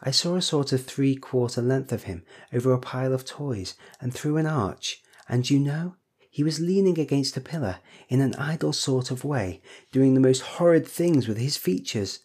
I 0.01 0.11
saw 0.11 0.35
a 0.35 0.41
sort 0.41 0.71
of 0.71 0.85
three 0.85 1.15
quarter 1.15 1.61
length 1.61 1.91
of 1.91 2.03
him 2.03 2.23
over 2.53 2.71
a 2.71 2.79
pile 2.79 3.13
of 3.13 3.25
toys 3.25 3.75
and 3.99 4.13
through 4.13 4.37
an 4.37 4.45
arch, 4.45 5.01
and 5.27 5.49
you 5.49 5.59
know, 5.59 5.95
he 6.29 6.43
was 6.43 6.59
leaning 6.59 6.99
against 6.99 7.35
a 7.35 7.41
pillar 7.41 7.79
in 8.07 8.21
an 8.21 8.35
idle 8.35 8.71
sort 8.71 9.09
of 9.09 9.23
way, 9.23 9.61
doing 9.91 10.13
the 10.13 10.19
most 10.19 10.41
horrid 10.41 10.87
things 10.87 11.27
with 11.27 11.37
his 11.37 11.57
features. 11.57 12.19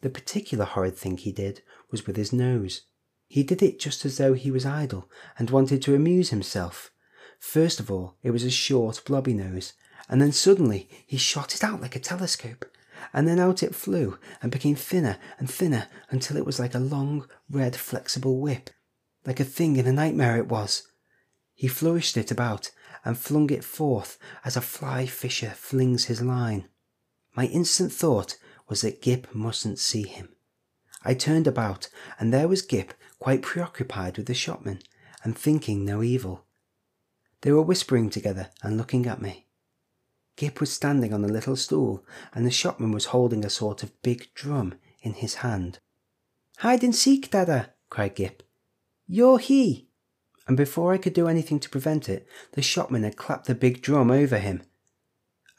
The 0.00 0.10
particular 0.10 0.64
horrid 0.64 0.96
thing 0.96 1.16
he 1.16 1.32
did 1.32 1.62
was 1.90 2.06
with 2.06 2.16
his 2.16 2.32
nose. 2.32 2.82
He 3.26 3.42
did 3.42 3.62
it 3.62 3.80
just 3.80 4.04
as 4.04 4.16
though 4.16 4.34
he 4.34 4.50
was 4.50 4.64
idle 4.64 5.10
and 5.38 5.50
wanted 5.50 5.82
to 5.82 5.94
amuse 5.94 6.30
himself. 6.30 6.90
First 7.40 7.80
of 7.80 7.90
all, 7.90 8.16
it 8.22 8.30
was 8.30 8.44
a 8.44 8.50
short, 8.50 9.02
blobby 9.04 9.34
nose, 9.34 9.74
and 10.08 10.20
then 10.20 10.32
suddenly 10.32 10.88
he 11.06 11.16
shot 11.16 11.54
it 11.54 11.64
out 11.64 11.80
like 11.80 11.96
a 11.96 12.00
telescope, 12.00 12.64
and 13.12 13.26
then 13.26 13.38
out 13.38 13.62
it 13.62 13.74
flew 13.74 14.18
and 14.40 14.50
became 14.52 14.76
thinner 14.76 15.18
and 15.38 15.50
thinner 15.50 15.88
until 16.10 16.36
it 16.36 16.46
was 16.46 16.58
like 16.58 16.74
a 16.74 16.80
long, 16.80 17.26
red, 17.50 17.76
flexible 17.76 18.40
whip. 18.40 18.70
Like 19.26 19.40
a 19.40 19.44
thing 19.44 19.76
in 19.76 19.86
a 19.86 19.92
nightmare 19.92 20.36
it 20.36 20.48
was. 20.48 20.84
He 21.54 21.68
flourished 21.68 22.16
it 22.16 22.30
about 22.30 22.70
and 23.04 23.18
flung 23.18 23.50
it 23.50 23.64
forth 23.64 24.18
as 24.44 24.56
a 24.56 24.60
fly 24.60 25.06
fisher 25.06 25.50
flings 25.50 26.06
his 26.06 26.22
line. 26.22 26.68
My 27.34 27.46
instant 27.46 27.92
thought 27.92 28.36
was 28.68 28.80
that 28.82 29.02
Gip 29.02 29.34
mustn't 29.34 29.78
see 29.78 30.06
him. 30.06 30.30
I 31.04 31.14
turned 31.14 31.46
about, 31.46 31.88
and 32.18 32.32
there 32.32 32.48
was 32.48 32.62
Gip 32.62 32.94
quite 33.18 33.42
preoccupied 33.42 34.16
with 34.16 34.26
the 34.26 34.34
shopman 34.34 34.80
and 35.22 35.36
thinking 35.36 35.84
no 35.84 36.02
evil. 36.02 36.44
They 37.42 37.52
were 37.52 37.62
whispering 37.62 38.10
together 38.10 38.50
and 38.62 38.76
looking 38.76 39.06
at 39.06 39.22
me. 39.22 39.46
Gip 40.36 40.60
was 40.60 40.72
standing 40.72 41.12
on 41.12 41.24
a 41.24 41.28
little 41.28 41.56
stool, 41.56 42.04
and 42.32 42.46
the 42.46 42.50
shopman 42.50 42.92
was 42.92 43.06
holding 43.06 43.44
a 43.44 43.50
sort 43.50 43.82
of 43.82 44.02
big 44.02 44.32
drum 44.34 44.74
in 45.02 45.14
his 45.14 45.36
hand. 45.36 45.80
Hide 46.58 46.84
and 46.84 46.94
seek, 46.94 47.30
Dada, 47.30 47.74
cried 47.90 48.14
Gip. 48.14 48.42
You're 49.06 49.38
he. 49.38 49.87
And 50.48 50.56
before 50.56 50.92
I 50.92 50.98
could 50.98 51.12
do 51.12 51.28
anything 51.28 51.60
to 51.60 51.70
prevent 51.70 52.08
it, 52.08 52.26
the 52.52 52.62
shopman 52.62 53.04
had 53.04 53.16
clapped 53.16 53.46
the 53.46 53.54
big 53.54 53.82
drum 53.82 54.10
over 54.10 54.38
him. 54.38 54.62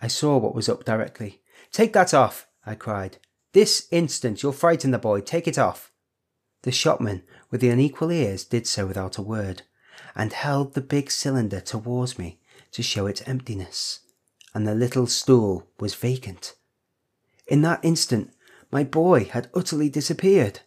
I 0.02 0.08
saw 0.08 0.38
what 0.38 0.56
was 0.56 0.68
up 0.68 0.84
directly. 0.84 1.42
Take 1.72 1.94
that 1.94 2.14
off, 2.14 2.48
I 2.66 2.76
cried. 2.76 3.18
This 3.54 3.88
instant 3.92 4.44
you'll 4.44 4.52
frighten 4.52 4.92
the 4.92 4.98
boy. 4.98 5.22
Take 5.22 5.48
it 5.48 5.58
off. 5.58 5.92
The 6.64 6.72
shopman, 6.74 7.24
with 7.50 7.62
the 7.62 7.70
unequal 7.70 8.12
ears, 8.12 8.44
did 8.44 8.68
so 8.68 8.86
without 8.86 9.18
a 9.18 9.22
word, 9.22 9.62
and 10.14 10.34
held 10.34 10.74
the 10.74 10.82
big 10.82 11.10
cylinder 11.10 11.62
towards 11.62 12.20
me 12.20 12.40
to 12.72 12.84
show 12.84 13.08
its 13.08 13.26
emptiness 13.26 14.02
and 14.54 14.68
the 14.68 14.76
little 14.76 15.08
stool 15.08 15.68
was 15.80 15.96
vacant. 15.96 16.56
In 17.48 17.62
that 17.64 17.80
instant, 17.84 18.34
my 18.72 18.84
boy 18.84 19.26
had 19.26 19.50
utterly 19.54 19.90
disappeared. 19.90 20.62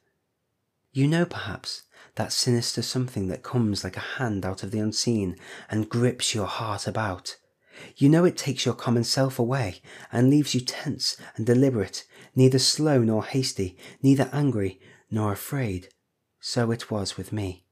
You 0.93 1.07
know, 1.07 1.25
perhaps, 1.25 1.83
that 2.17 2.33
sinister 2.33 2.83
something 2.83 3.29
that 3.29 3.43
comes 3.43 3.85
like 3.85 3.97
a 3.97 4.01
hand 4.19 4.45
out 4.45 4.63
of 4.63 4.71
the 4.71 4.79
unseen 4.79 5.37
and 5.71 5.89
grips 5.89 6.35
your 6.35 6.47
heart 6.47 6.87
about. 6.87 7.37
You 7.97 8.09
know 8.09 8.25
it 8.25 8.37
takes 8.37 8.67
your 8.67 8.75
common 8.75 9.05
self 9.05 9.39
away 9.39 9.81
and 10.13 10.29
leaves 10.29 10.55
you 10.55 10.61
tense 10.61 11.17
and 11.37 11.47
deliberate, 11.47 12.05
neither 12.35 12.59
slow 12.59 13.03
nor 13.03 13.25
hasty, 13.25 13.79
neither 14.03 14.29
angry 14.33 14.81
nor 15.11 15.33
afraid. 15.33 15.89
So 16.41 16.71
it 16.71 16.91
was 16.91 17.17
with 17.17 17.33
me. 17.33 17.65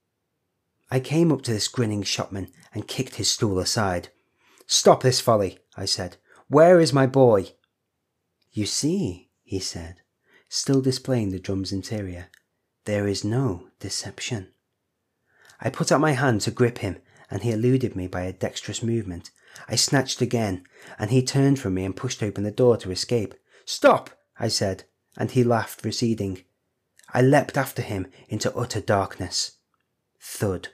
I 0.90 1.00
came 1.00 1.31
up 1.31 1.42
to 1.42 1.53
this 1.53 1.68
grinning 1.68 2.03
shopman 2.03 2.48
and 2.74 2.88
kicked 2.88 3.16
his 3.16 3.31
stool 3.31 3.59
aside. 3.59 4.09
Stop 4.66 5.03
this 5.03 5.20
folly, 5.20 5.59
I 5.76 5.85
said. 5.85 6.16
Where 6.48 6.81
is 6.81 6.92
my 6.92 7.07
boy? 7.07 7.53
You 8.53 8.66
see, 8.66 9.31
he 9.42 9.61
said, 9.61 10.00
still 10.48 10.81
displaying 10.81 11.31
the 11.31 11.38
drum's 11.38 11.72
interior, 11.72 12.29
there 12.85 13.07
is 13.07 13.22
no 13.22 13.69
deception. 13.80 14.48
I 15.60 15.70
put 15.70 15.90
out 15.90 16.00
my 16.00 16.12
hand 16.12 16.42
to 16.42 16.50
grip 16.50 16.78
him, 16.78 16.98
and 17.30 17.42
he 17.42 17.50
eluded 17.50 17.96
me 17.96 18.06
by 18.06 18.22
a 18.22 18.32
dexterous 18.32 18.82
movement. 18.82 19.30
I 19.68 19.76
snatched 19.76 20.20
again, 20.20 20.64
and 20.98 21.10
he 21.10 21.22
turned 21.22 21.58
from 21.58 21.74
me 21.74 21.84
and 21.84 21.96
pushed 21.96 22.22
open 22.22 22.44
the 22.44 22.50
door 22.50 22.76
to 22.78 22.90
escape. 22.90 23.34
Stop, 23.64 24.10
I 24.38 24.48
said, 24.48 24.84
and 25.16 25.30
he 25.30 25.44
laughed, 25.44 25.84
receding. 25.84 26.44
I 27.12 27.22
leapt 27.22 27.56
after 27.56 27.82
him 27.82 28.06
into 28.28 28.54
utter 28.54 28.80
darkness. 28.80 29.58
Thud. 30.20 30.68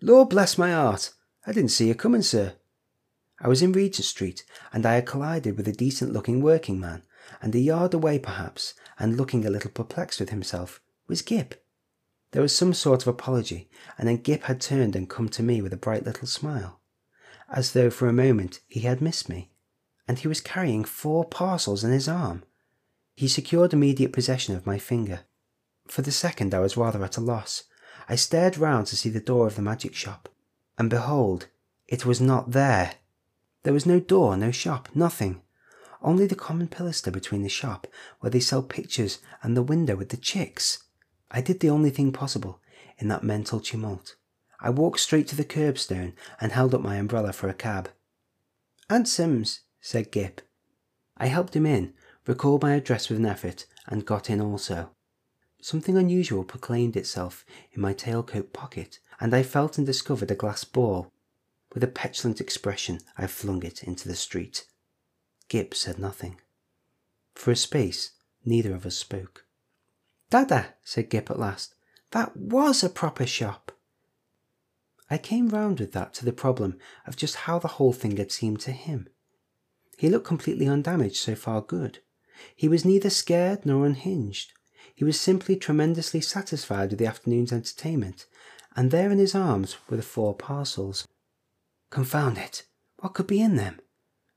Lord 0.00 0.30
bless 0.30 0.58
my 0.58 0.72
heart, 0.72 1.12
I 1.46 1.52
didn't 1.52 1.70
see 1.70 1.88
you 1.88 1.94
coming, 1.94 2.22
sir. 2.22 2.54
I 3.40 3.48
was 3.48 3.62
in 3.62 3.72
Regent 3.72 4.04
Street, 4.04 4.44
and 4.72 4.86
I 4.86 4.94
had 4.94 5.06
collided 5.06 5.56
with 5.56 5.68
a 5.68 5.72
decent 5.72 6.12
looking 6.12 6.40
working 6.40 6.78
man, 6.78 7.02
and 7.40 7.54
a 7.54 7.58
yard 7.58 7.94
away 7.94 8.18
perhaps, 8.18 8.74
and 8.98 9.16
looking 9.16 9.44
a 9.44 9.50
little 9.50 9.70
perplexed 9.70 10.20
with 10.20 10.30
himself, 10.30 10.80
was 11.08 11.22
Gip. 11.22 11.61
There 12.32 12.42
was 12.42 12.56
some 12.56 12.74
sort 12.74 13.02
of 13.02 13.08
apology, 13.08 13.70
and 13.96 14.08
then 14.08 14.16
Gip 14.16 14.44
had 14.44 14.60
turned 14.60 14.96
and 14.96 15.08
come 15.08 15.28
to 15.30 15.42
me 15.42 15.60
with 15.60 15.72
a 15.72 15.76
bright 15.76 16.04
little 16.04 16.26
smile, 16.26 16.80
as 17.48 17.72
though 17.72 17.90
for 17.90 18.08
a 18.08 18.12
moment 18.12 18.60
he 18.66 18.80
had 18.80 19.02
missed 19.02 19.28
me, 19.28 19.50
and 20.08 20.18
he 20.18 20.28
was 20.28 20.40
carrying 20.40 20.84
four 20.84 21.24
parcels 21.24 21.84
in 21.84 21.92
his 21.92 22.08
arm. 22.08 22.42
He 23.14 23.28
secured 23.28 23.74
immediate 23.74 24.12
possession 24.12 24.56
of 24.56 24.66
my 24.66 24.78
finger. 24.78 25.20
For 25.86 26.00
the 26.00 26.10
second 26.10 26.54
I 26.54 26.60
was 26.60 26.76
rather 26.76 27.04
at 27.04 27.18
a 27.18 27.20
loss. 27.20 27.64
I 28.08 28.16
stared 28.16 28.56
round 28.56 28.86
to 28.88 28.96
see 28.96 29.10
the 29.10 29.20
door 29.20 29.46
of 29.46 29.56
the 29.56 29.62
magic 29.62 29.94
shop, 29.94 30.30
and 30.78 30.88
behold, 30.88 31.48
it 31.86 32.06
was 32.06 32.20
not 32.20 32.52
there. 32.52 32.94
There 33.62 33.74
was 33.74 33.86
no 33.86 34.00
door, 34.00 34.36
no 34.38 34.50
shop, 34.50 34.88
nothing. 34.94 35.42
Only 36.00 36.26
the 36.26 36.34
common 36.34 36.68
pilaster 36.68 37.12
between 37.12 37.42
the 37.42 37.48
shop 37.50 37.86
where 38.20 38.30
they 38.30 38.40
sell 38.40 38.62
pictures 38.62 39.18
and 39.42 39.54
the 39.54 39.62
window 39.62 39.94
with 39.94 40.08
the 40.08 40.16
chicks. 40.16 40.82
I 41.32 41.40
did 41.40 41.58
the 41.58 41.70
only 41.70 41.90
thing 41.90 42.12
possible 42.12 42.60
in 42.98 43.08
that 43.08 43.24
mental 43.24 43.58
tumult. 43.58 44.14
I 44.60 44.70
walked 44.70 45.00
straight 45.00 45.26
to 45.28 45.36
the 45.36 45.44
curbstone 45.44 46.12
and 46.40 46.52
held 46.52 46.74
up 46.74 46.80
my 46.80 46.96
umbrella 46.96 47.32
for 47.32 47.48
a 47.48 47.54
cab. 47.54 47.90
'Ansoms, 48.88 49.60
said 49.80 50.12
Gip. 50.12 50.42
I 51.16 51.26
helped 51.26 51.56
him 51.56 51.66
in, 51.66 51.94
recalled 52.26 52.62
my 52.62 52.74
address 52.74 53.08
with 53.08 53.18
an 53.18 53.26
effort, 53.26 53.66
and 53.86 54.06
got 54.06 54.30
in 54.30 54.40
also. 54.40 54.90
Something 55.60 55.96
unusual 55.96 56.44
proclaimed 56.44 56.96
itself 56.96 57.44
in 57.72 57.80
my 57.80 57.94
tailcoat 57.94 58.52
pocket, 58.52 59.00
and 59.18 59.34
I 59.34 59.42
felt 59.42 59.78
and 59.78 59.86
discovered 59.86 60.30
a 60.30 60.36
glass 60.36 60.62
ball 60.64 61.12
with 61.72 61.82
a 61.82 61.88
petulant 61.88 62.40
expression, 62.40 63.00
I 63.16 63.26
flung 63.26 63.62
it 63.62 63.82
into 63.82 64.06
the 64.06 64.14
street. 64.14 64.66
Gip 65.48 65.74
said 65.74 65.98
nothing. 65.98 66.40
For 67.34 67.50
a 67.50 67.56
space, 67.56 68.12
neither 68.44 68.74
of 68.74 68.84
us 68.84 68.96
spoke. 68.96 69.46
Dada, 70.32 70.72
said 70.82 71.10
Gip 71.10 71.30
at 71.30 71.38
last, 71.38 71.74
that 72.12 72.34
was 72.34 72.82
a 72.82 72.88
proper 72.88 73.26
shop. 73.26 73.70
I 75.10 75.18
came 75.18 75.50
round 75.50 75.78
with 75.78 75.92
that 75.92 76.14
to 76.14 76.24
the 76.24 76.32
problem 76.32 76.78
of 77.06 77.16
just 77.16 77.44
how 77.44 77.58
the 77.58 77.76
whole 77.76 77.92
thing 77.92 78.16
had 78.16 78.32
seemed 78.32 78.60
to 78.60 78.72
him. 78.72 79.10
He 79.98 80.08
looked 80.08 80.26
completely 80.26 80.66
undamaged, 80.66 81.16
so 81.16 81.34
far 81.34 81.60
good. 81.60 81.98
He 82.56 82.66
was 82.66 82.82
neither 82.82 83.10
scared 83.10 83.66
nor 83.66 83.84
unhinged. 83.84 84.54
He 84.94 85.04
was 85.04 85.20
simply 85.20 85.54
tremendously 85.54 86.22
satisfied 86.22 86.88
with 86.88 86.98
the 86.98 87.06
afternoon's 87.06 87.52
entertainment, 87.52 88.24
and 88.74 88.90
there 88.90 89.10
in 89.10 89.18
his 89.18 89.34
arms 89.34 89.76
were 89.90 89.98
the 89.98 90.02
four 90.02 90.34
parcels. 90.34 91.06
Confound 91.90 92.38
it, 92.38 92.62
what 93.00 93.12
could 93.12 93.26
be 93.26 93.42
in 93.42 93.56
them? 93.56 93.80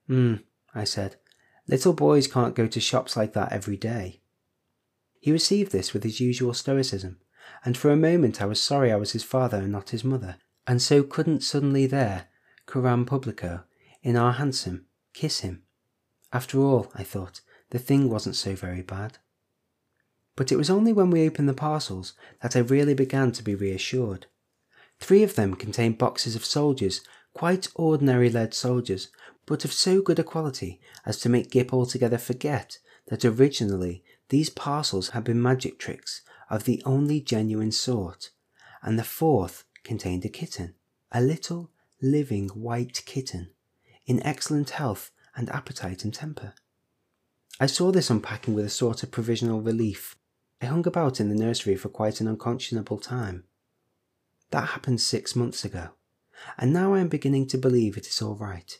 Hmm, 0.07 0.35
I 0.73 0.83
said. 0.83 1.15
Little 1.69 1.93
boys 1.93 2.27
can't 2.27 2.53
go 2.53 2.67
to 2.67 2.81
shops 2.81 3.15
like 3.15 3.31
that 3.31 3.53
every 3.53 3.77
day. 3.77 4.19
He 5.25 5.31
received 5.31 5.71
this 5.71 5.91
with 5.91 6.03
his 6.03 6.19
usual 6.19 6.53
stoicism, 6.53 7.17
and 7.63 7.75
for 7.75 7.89
a 7.89 7.97
moment 7.97 8.43
I 8.43 8.45
was 8.45 8.61
sorry 8.61 8.91
I 8.91 8.95
was 8.95 9.13
his 9.13 9.23
father 9.23 9.57
and 9.57 9.71
not 9.71 9.89
his 9.89 10.03
mother, 10.03 10.35
and 10.67 10.79
so 10.79 11.01
couldn't 11.01 11.41
suddenly 11.41 11.87
there, 11.87 12.27
coram 12.67 13.07
publico, 13.07 13.63
in 14.03 14.17
our 14.17 14.33
hansom, 14.33 14.85
kiss 15.13 15.39
him. 15.39 15.63
After 16.31 16.59
all, 16.59 16.91
I 16.93 17.03
thought, 17.03 17.41
the 17.71 17.79
thing 17.79 18.07
wasn't 18.07 18.35
so 18.35 18.53
very 18.53 18.83
bad. 18.83 19.17
But 20.35 20.51
it 20.51 20.57
was 20.57 20.69
only 20.69 20.93
when 20.93 21.09
we 21.09 21.25
opened 21.25 21.49
the 21.49 21.55
parcels 21.55 22.13
that 22.43 22.55
I 22.55 22.59
really 22.59 22.93
began 22.93 23.31
to 23.31 23.41
be 23.41 23.55
reassured. 23.55 24.27
Three 24.99 25.23
of 25.23 25.33
them 25.33 25.55
contained 25.55 25.97
boxes 25.97 26.35
of 26.35 26.45
soldiers 26.45 27.01
quite 27.33 27.69
ordinary 27.73 28.29
lead 28.29 28.53
soldiers, 28.53 29.07
but 29.47 29.65
of 29.65 29.73
so 29.73 30.03
good 30.03 30.19
a 30.19 30.23
quality 30.23 30.79
as 31.03 31.17
to 31.21 31.29
make 31.29 31.49
Gip 31.49 31.73
altogether 31.73 32.19
forget 32.19 32.77
that 33.07 33.25
originally 33.25 34.03
these 34.29 34.49
parcels 34.49 35.09
had 35.09 35.23
been 35.23 35.41
magic 35.41 35.79
tricks 35.79 36.21
of 36.49 36.63
the 36.63 36.81
only 36.85 37.19
genuine 37.19 37.71
sort, 37.71 38.31
and 38.81 38.97
the 38.97 39.03
fourth 39.03 39.63
contained 39.83 40.25
a 40.25 40.29
kitten, 40.29 40.75
a 41.11 41.21
little 41.21 41.71
living 42.01 42.49
white 42.49 43.03
kitten, 43.05 43.49
in 44.05 44.21
excellent 44.23 44.71
health 44.71 45.11
and 45.35 45.49
appetite 45.49 46.03
and 46.03 46.13
temper. 46.13 46.53
I 47.59 47.65
saw 47.65 47.91
this 47.91 48.09
unpacking 48.09 48.53
with 48.53 48.65
a 48.65 48.69
sort 48.69 49.03
of 49.03 49.11
provisional 49.11 49.61
relief. 49.61 50.15
I 50.61 50.65
hung 50.65 50.85
about 50.87 51.19
in 51.19 51.29
the 51.29 51.35
nursery 51.35 51.75
for 51.75 51.89
quite 51.89 52.19
an 52.21 52.27
unconscionable 52.27 52.97
time. 52.97 53.45
That 54.51 54.69
happened 54.69 55.01
six 55.01 55.35
months 55.35 55.63
ago 55.65 55.91
and 56.57 56.73
now 56.73 56.93
I 56.93 56.99
am 56.99 57.07
beginning 57.07 57.47
to 57.47 57.57
believe 57.57 57.97
it 57.97 58.07
is 58.07 58.21
all 58.21 58.35
right. 58.35 58.79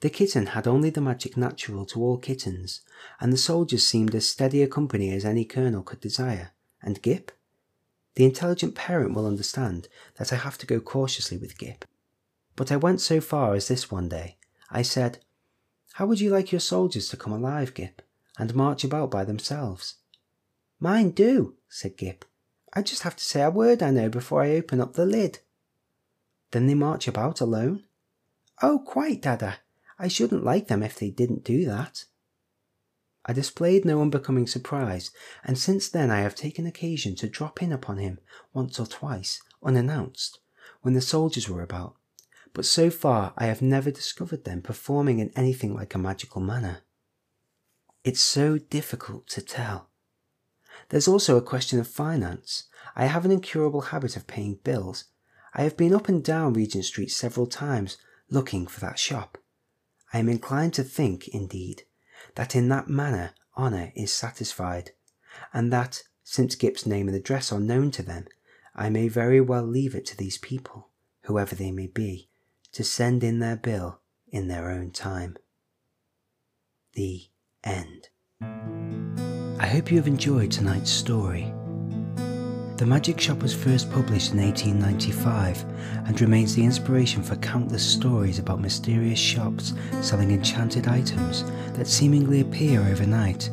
The 0.00 0.10
kitten 0.10 0.46
had 0.46 0.66
only 0.66 0.90
the 0.90 1.00
magic 1.00 1.36
natural 1.36 1.86
to 1.86 2.02
all 2.02 2.18
kittens, 2.18 2.82
and 3.18 3.32
the 3.32 3.38
soldiers 3.38 3.86
seemed 3.86 4.14
as 4.14 4.28
steady 4.28 4.62
a 4.62 4.68
company 4.68 5.10
as 5.10 5.24
any 5.24 5.44
colonel 5.44 5.82
could 5.82 6.00
desire. 6.00 6.52
And 6.82 7.00
Gip? 7.00 7.32
The 8.14 8.24
intelligent 8.24 8.74
parent 8.74 9.14
will 9.14 9.26
understand 9.26 9.88
that 10.16 10.32
I 10.32 10.36
have 10.36 10.58
to 10.58 10.66
go 10.66 10.80
cautiously 10.80 11.38
with 11.38 11.58
Gip. 11.58 11.84
But 12.56 12.70
I 12.70 12.76
went 12.76 13.00
so 13.00 13.20
far 13.20 13.54
as 13.54 13.68
this 13.68 13.90
one 13.90 14.08
day. 14.08 14.36
I 14.70 14.82
said, 14.82 15.18
How 15.94 16.06
would 16.06 16.20
you 16.20 16.30
like 16.30 16.52
your 16.52 16.60
soldiers 16.60 17.08
to 17.10 17.16
come 17.16 17.32
alive, 17.32 17.72
Gip, 17.74 18.02
and 18.38 18.54
march 18.54 18.84
about 18.84 19.10
by 19.10 19.24
themselves? 19.24 19.96
Mine 20.78 21.10
do, 21.10 21.54
said 21.68 21.96
Gip. 21.96 22.24
I 22.74 22.82
just 22.82 23.02
have 23.02 23.16
to 23.16 23.24
say 23.24 23.42
a 23.42 23.50
word 23.50 23.82
I 23.82 23.90
know 23.90 24.10
before 24.10 24.42
I 24.42 24.56
open 24.56 24.80
up 24.80 24.92
the 24.94 25.06
lid. 25.06 25.38
Then 26.50 26.66
they 26.66 26.74
march 26.74 27.08
about 27.08 27.40
alone? 27.40 27.84
Oh, 28.62 28.78
quite, 28.78 29.22
Dada. 29.22 29.58
I 29.98 30.08
shouldn't 30.08 30.44
like 30.44 30.68
them 30.68 30.82
if 30.82 30.98
they 30.98 31.10
didn't 31.10 31.44
do 31.44 31.64
that. 31.64 32.04
I 33.24 33.32
displayed 33.32 33.84
no 33.84 34.02
unbecoming 34.02 34.46
surprise, 34.46 35.10
and 35.42 35.58
since 35.58 35.88
then 35.88 36.10
I 36.10 36.20
have 36.20 36.34
taken 36.34 36.66
occasion 36.66 37.16
to 37.16 37.28
drop 37.28 37.60
in 37.60 37.72
upon 37.72 37.98
him 37.98 38.20
once 38.52 38.78
or 38.78 38.86
twice, 38.86 39.40
unannounced, 39.62 40.38
when 40.82 40.94
the 40.94 41.00
soldiers 41.00 41.48
were 41.48 41.62
about, 41.62 41.96
but 42.52 42.64
so 42.64 42.88
far 42.88 43.34
I 43.36 43.46
have 43.46 43.60
never 43.60 43.90
discovered 43.90 44.44
them 44.44 44.62
performing 44.62 45.18
in 45.18 45.32
anything 45.34 45.74
like 45.74 45.94
a 45.94 45.98
magical 45.98 46.40
manner. 46.40 46.82
It's 48.04 48.20
so 48.20 48.58
difficult 48.58 49.26
to 49.30 49.42
tell. 49.42 49.90
There's 50.90 51.08
also 51.08 51.36
a 51.36 51.42
question 51.42 51.80
of 51.80 51.88
finance. 51.88 52.64
I 52.94 53.06
have 53.06 53.24
an 53.24 53.32
incurable 53.32 53.80
habit 53.80 54.16
of 54.16 54.28
paying 54.28 54.60
bills. 54.62 55.06
I 55.52 55.62
have 55.62 55.76
been 55.76 55.94
up 55.94 56.08
and 56.08 56.22
down 56.22 56.52
Regent 56.52 56.84
Street 56.84 57.10
several 57.10 57.48
times 57.48 57.96
looking 58.30 58.68
for 58.68 58.78
that 58.80 59.00
shop. 59.00 59.38
I 60.16 60.18
am 60.18 60.30
inclined 60.30 60.72
to 60.72 60.82
think, 60.82 61.28
indeed, 61.28 61.82
that 62.36 62.56
in 62.56 62.70
that 62.70 62.88
manner 62.88 63.32
honour 63.54 63.92
is 63.94 64.10
satisfied, 64.10 64.92
and 65.52 65.70
that, 65.70 66.04
since 66.24 66.54
Gip's 66.54 66.86
name 66.86 67.06
and 67.06 67.14
address 67.14 67.52
are 67.52 67.60
known 67.60 67.90
to 67.90 68.02
them, 68.02 68.24
I 68.74 68.88
may 68.88 69.08
very 69.08 69.42
well 69.42 69.66
leave 69.66 69.94
it 69.94 70.06
to 70.06 70.16
these 70.16 70.38
people, 70.38 70.88
whoever 71.24 71.54
they 71.54 71.70
may 71.70 71.88
be, 71.88 72.30
to 72.72 72.82
send 72.82 73.22
in 73.22 73.40
their 73.40 73.56
bill 73.56 74.00
in 74.28 74.48
their 74.48 74.70
own 74.70 74.90
time. 74.90 75.36
The 76.94 77.26
end. 77.62 78.08
I 78.40 79.66
hope 79.66 79.90
you 79.90 79.98
have 79.98 80.06
enjoyed 80.06 80.50
tonight's 80.50 80.90
story. 80.90 81.52
The 82.76 82.84
Magic 82.84 83.18
Shop 83.18 83.38
was 83.38 83.54
first 83.54 83.90
published 83.90 84.32
in 84.32 84.38
1895 84.42 85.64
and 86.06 86.20
remains 86.20 86.54
the 86.54 86.62
inspiration 86.62 87.22
for 87.22 87.34
countless 87.36 87.82
stories 87.82 88.38
about 88.38 88.60
mysterious 88.60 89.18
shops 89.18 89.72
selling 90.02 90.30
enchanted 90.30 90.86
items 90.86 91.50
that 91.72 91.86
seemingly 91.86 92.42
appear 92.42 92.82
overnight 92.82 93.48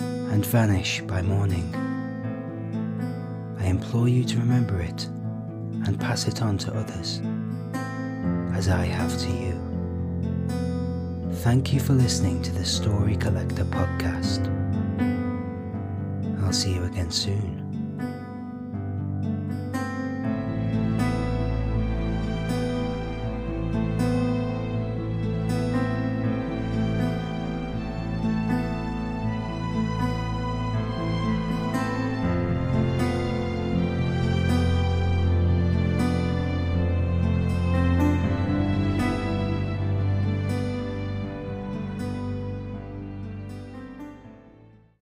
and 0.00 0.44
vanish 0.44 1.02
by 1.02 1.22
morning. 1.22 1.72
I 3.60 3.66
implore 3.66 4.08
you 4.08 4.24
to 4.24 4.38
remember 4.38 4.80
it 4.80 5.04
and 5.86 6.00
pass 6.00 6.26
it 6.26 6.42
on 6.42 6.58
to 6.58 6.74
others, 6.74 7.20
as 8.56 8.68
I 8.68 8.86
have 8.86 9.16
to 9.20 9.30
you. 9.30 9.54
Thank 11.44 11.72
you 11.72 11.78
for 11.78 11.92
listening 11.92 12.42
to 12.42 12.50
the 12.50 12.64
Story 12.64 13.14
Collector 13.14 13.66
podcast. 13.66 14.48
I'll 16.42 16.52
see 16.52 16.74
you 16.74 16.82
again 16.82 17.12
soon. 17.12 17.57